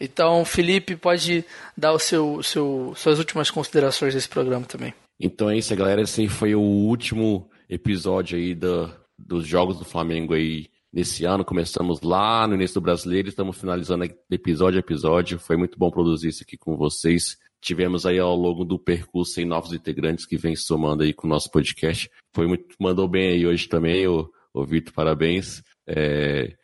[0.00, 1.44] Então, Felipe, pode
[1.76, 4.94] dar o seu, seu, suas últimas considerações desse programa também.
[5.20, 6.00] Então é isso, galera.
[6.00, 11.44] Esse foi o último episódio aí do, dos Jogos do Flamengo aí nesse ano.
[11.44, 15.38] Começamos lá no início do Brasileiro, estamos finalizando episódio a episódio.
[15.38, 17.36] Foi muito bom produzir isso aqui com vocês.
[17.60, 21.30] Tivemos aí ao longo do percurso em novos integrantes que vem somando aí com o
[21.30, 22.10] nosso podcast.
[22.32, 24.06] Foi muito, mandou bem aí hoje também
[24.52, 25.62] Ô, Vitor, parabéns.
[25.86, 26.54] É,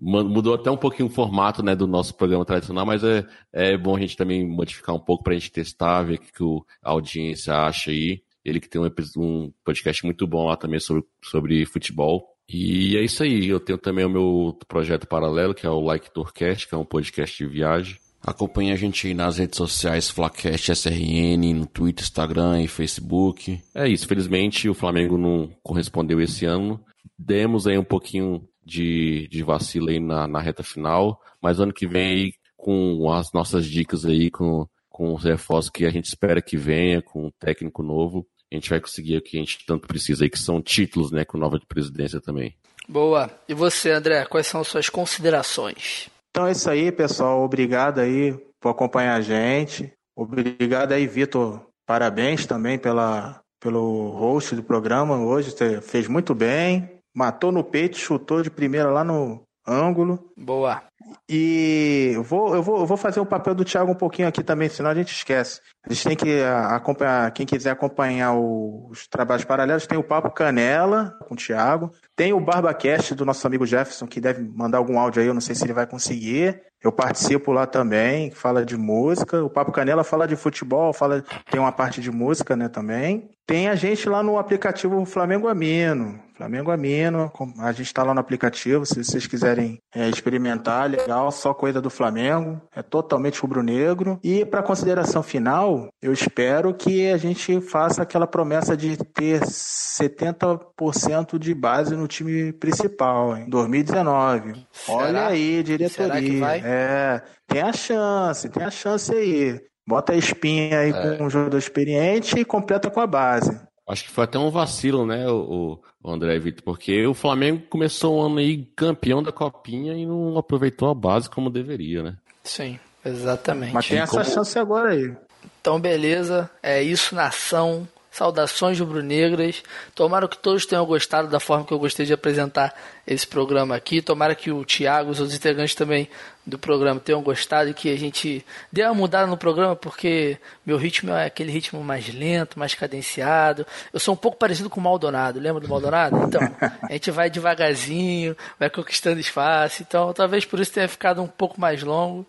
[0.00, 3.96] mudou até um pouquinho o formato né, do nosso programa tradicional, mas é, é bom
[3.96, 6.44] a gente também modificar um pouco para a gente testar, ver o que, que
[6.82, 8.22] a audiência acha aí.
[8.44, 12.24] Ele que tem um, um podcast muito bom lá também sobre, sobre futebol.
[12.48, 13.46] E é isso aí.
[13.46, 16.84] Eu tenho também o meu projeto paralelo, que é o Like Tourcast, que é um
[16.84, 17.98] podcast de viagem.
[18.22, 23.60] Acompanhe a gente aí nas redes sociais, Flacast SRN, no Twitter, Instagram e Facebook.
[23.74, 24.08] É isso.
[24.08, 26.80] Felizmente o Flamengo não correspondeu esse ano,
[27.18, 31.86] demos aí um pouquinho de, de vacilo aí na, na reta final, mas ano que
[31.86, 36.42] vem aí com as nossas dicas aí, com, com os reforços que a gente espera
[36.42, 39.86] que venha, com um técnico novo, a gente vai conseguir o que a gente tanto
[39.86, 42.54] precisa aí, que são títulos, né, com nova de presidência também.
[42.88, 43.30] Boa.
[43.48, 46.08] E você, André, quais são as suas considerações?
[46.30, 47.42] Então é isso aí, pessoal.
[47.42, 49.92] Obrigado aí por acompanhar a gente.
[50.16, 51.60] Obrigado aí, Vitor.
[51.86, 55.50] Parabéns também pela, pelo host do programa hoje.
[55.50, 60.32] Você fez muito bem matou no peito, chutou de primeira lá no ângulo.
[60.36, 60.82] Boa.
[61.28, 64.42] E eu vou, eu vou, eu vou fazer o papel do Thiago um pouquinho aqui
[64.42, 65.60] também, senão a gente esquece.
[65.84, 71.16] A gente tem que acompanhar, quem quiser acompanhar os trabalhos paralelos, tem o Papo Canela
[71.26, 75.20] com o Thiago, tem o BarbaCast do nosso amigo Jefferson, que deve mandar algum áudio
[75.20, 76.62] aí, eu não sei se ele vai conseguir.
[76.80, 79.42] Eu participo lá também, fala de música.
[79.42, 83.28] O Papo Canela fala de futebol, fala tem uma parte de música, né, também.
[83.44, 86.20] Tem a gente lá no aplicativo Flamengo Amino.
[86.36, 91.52] Flamengo Amino, a gente está lá no aplicativo, se vocês quiserem é, experimentar, legal, só
[91.54, 94.18] coisa do Flamengo, é totalmente rubro-negro.
[94.22, 101.38] E para consideração final, eu espero que a gente faça aquela promessa de ter 70%
[101.38, 104.66] de base no time principal em 2019.
[104.72, 104.98] Será?
[104.98, 106.56] Olha aí, diretoria.
[106.64, 109.60] É, tem a chance, tem a chance aí.
[109.86, 111.16] Bota a espinha aí é.
[111.16, 113.58] com um jogador experiente e completa com a base.
[113.88, 118.18] Acho que foi até um vacilo, né, o, o André Vitor, porque o Flamengo começou
[118.18, 122.16] o ano aí campeão da Copinha e não aproveitou a base como deveria, né?
[122.44, 123.72] Sim, exatamente.
[123.72, 124.24] Mas tem essa como...
[124.24, 125.14] chance agora aí.
[125.60, 126.50] Então, beleza.
[126.62, 127.88] É isso, nação.
[128.18, 129.62] Saudações rubro-negras.
[129.94, 132.74] Tomara que todos tenham gostado da forma que eu gostei de apresentar
[133.06, 134.02] esse programa aqui.
[134.02, 136.08] Tomara que o Thiago, os outros integrantes também
[136.44, 140.76] do programa tenham gostado e que a gente dê uma mudada no programa, porque meu
[140.76, 143.64] ritmo é aquele ritmo mais lento, mais cadenciado.
[143.92, 146.16] Eu sou um pouco parecido com o Maldonado, lembra do Maldonado?
[146.26, 146.40] Então,
[146.82, 149.82] a gente vai devagarzinho, vai conquistando espaço.
[149.82, 152.26] Então, talvez por isso tenha ficado um pouco mais longo.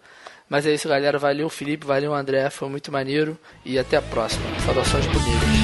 [0.50, 1.20] Mas é isso, galera.
[1.20, 1.86] Valeu, Felipe.
[1.86, 2.50] Valeu, André.
[2.50, 3.38] Foi muito maneiro.
[3.64, 4.44] E até a próxima.
[4.66, 5.59] Saudações bonitas.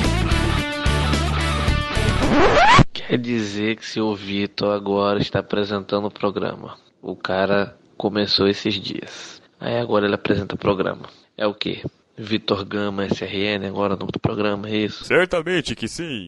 [3.08, 6.76] Quer dizer que se o Vitor agora está apresentando o programa.
[7.04, 9.40] O cara começou esses dias.
[9.60, 11.08] Aí agora ele apresenta o programa.
[11.38, 11.84] É o que?
[12.18, 15.04] Vitor Gama SRN agora no programa, é isso?
[15.06, 16.26] Certamente que sim.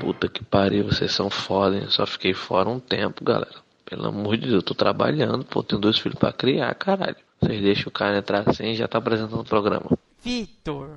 [0.00, 1.86] Puta que pariu, vocês são foda, hein?
[1.90, 3.60] Só fiquei fora um tempo, galera.
[3.84, 7.16] Pelo amor de Deus, eu tô trabalhando, pô, tenho dois filhos para criar, caralho.
[7.38, 9.90] Vocês deixam o cara entrar assim e já tá apresentando o programa.
[10.24, 10.96] Vitor,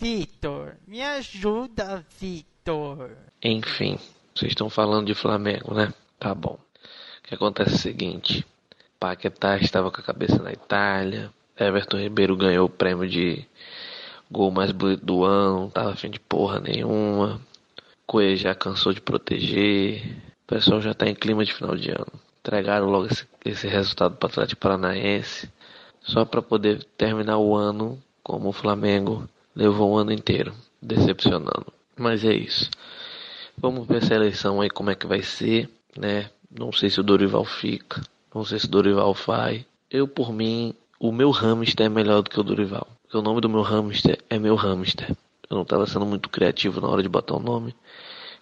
[0.00, 0.76] Vitor.
[0.86, 2.51] Me ajuda, Vitor.
[3.42, 3.98] Enfim,
[4.34, 5.92] vocês estão falando de Flamengo, né?
[6.18, 6.58] Tá bom.
[7.24, 8.46] O que acontece é o seguinte:
[9.00, 11.30] Paquetá estava com a cabeça na Itália.
[11.58, 13.44] Everton Ribeiro ganhou o prêmio de
[14.30, 15.70] gol mais bonito do ano.
[15.70, 17.40] Tava afim de porra nenhuma.
[18.06, 20.16] Coelho já cansou de proteger.
[20.44, 22.12] O pessoal já tá em clima de final de ano.
[22.40, 25.50] Entregaram logo esse, esse resultado para o Atlético Paranaense.
[26.00, 31.72] Só para poder terminar o ano como o Flamengo levou o ano inteiro, decepcionando.
[32.02, 32.68] Mas é isso.
[33.56, 36.28] Vamos ver essa eleição aí como é que vai ser, né?
[36.50, 38.02] Não sei se o Dorival fica,
[38.34, 39.64] não sei se o Dorival vai.
[39.88, 42.88] Eu, por mim, o meu hamster é melhor do que o Dorival.
[43.04, 45.10] Porque o nome do meu hamster é meu hamster.
[45.48, 47.72] Eu não estava sendo muito criativo na hora de botar o nome.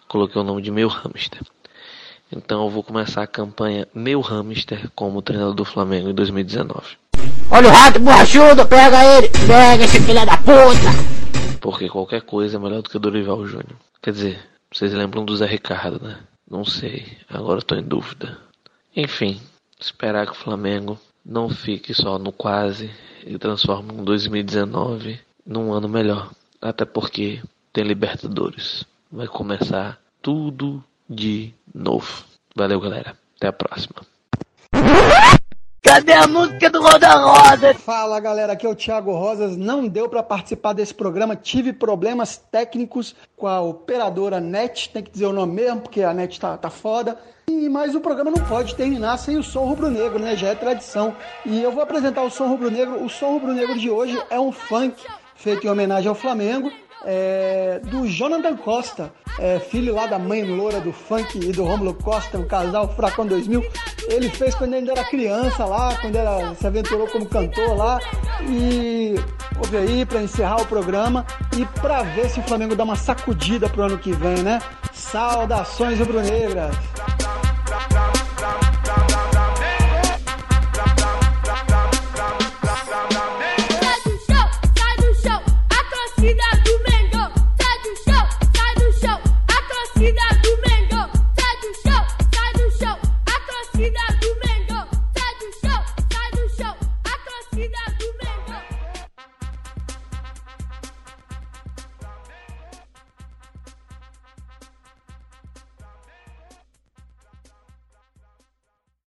[0.07, 1.41] Coloquei o nome de meu hamster.
[2.35, 6.81] Então eu vou começar a campanha Meu Hamster como treinador do Flamengo em 2019.
[7.51, 9.29] Olha o rato borrachudo, pega ele!
[9.45, 11.20] Pega esse filho da puta!
[11.61, 13.77] Porque qualquer coisa é melhor do que Dorival Júnior.
[14.01, 16.19] Quer dizer, vocês lembram do Zé Ricardo, né?
[16.49, 18.37] Não sei, agora estou em dúvida.
[18.95, 19.39] Enfim,
[19.79, 22.89] esperar que o Flamengo não fique só no quase
[23.25, 26.31] e transforme um 2019 num ano melhor.
[26.59, 27.41] Até porque
[27.71, 28.83] tem Libertadores.
[29.11, 32.25] Vai começar tudo de novo.
[32.55, 33.15] Valeu, galera.
[33.37, 34.01] Até a próxima.
[35.83, 37.73] Cadê a música do Roda Rosa?
[37.73, 39.57] Fala galera, aqui é o Thiago Rosas.
[39.57, 45.09] Não deu para participar desse programa, tive problemas técnicos com a operadora NET, tem que
[45.09, 47.17] dizer o nome mesmo, porque a NET tá, tá foda.
[47.49, 50.35] E, mas o programa não pode terminar sem o som rubro-negro, né?
[50.35, 51.15] Já é tradição.
[51.45, 53.03] E eu vou apresentar o som rubro-negro.
[53.03, 55.03] O som rubro-negro de hoje é um funk
[55.35, 56.71] feito em homenagem ao Flamengo
[57.05, 61.93] é, do Jonathan Costa, é, filho lá da mãe loura do funk e do Romulo
[61.93, 63.63] Costa, um casal Fracão 2000.
[64.07, 67.99] Ele fez quando ainda era criança lá, quando era, se aventurou como cantor lá.
[68.47, 69.15] E
[69.57, 71.25] ouve aí para encerrar o programa
[71.57, 74.59] e para ver se o Flamengo dá uma sacudida pro ano que vem, né?
[74.91, 76.75] Saudações rubro-negras!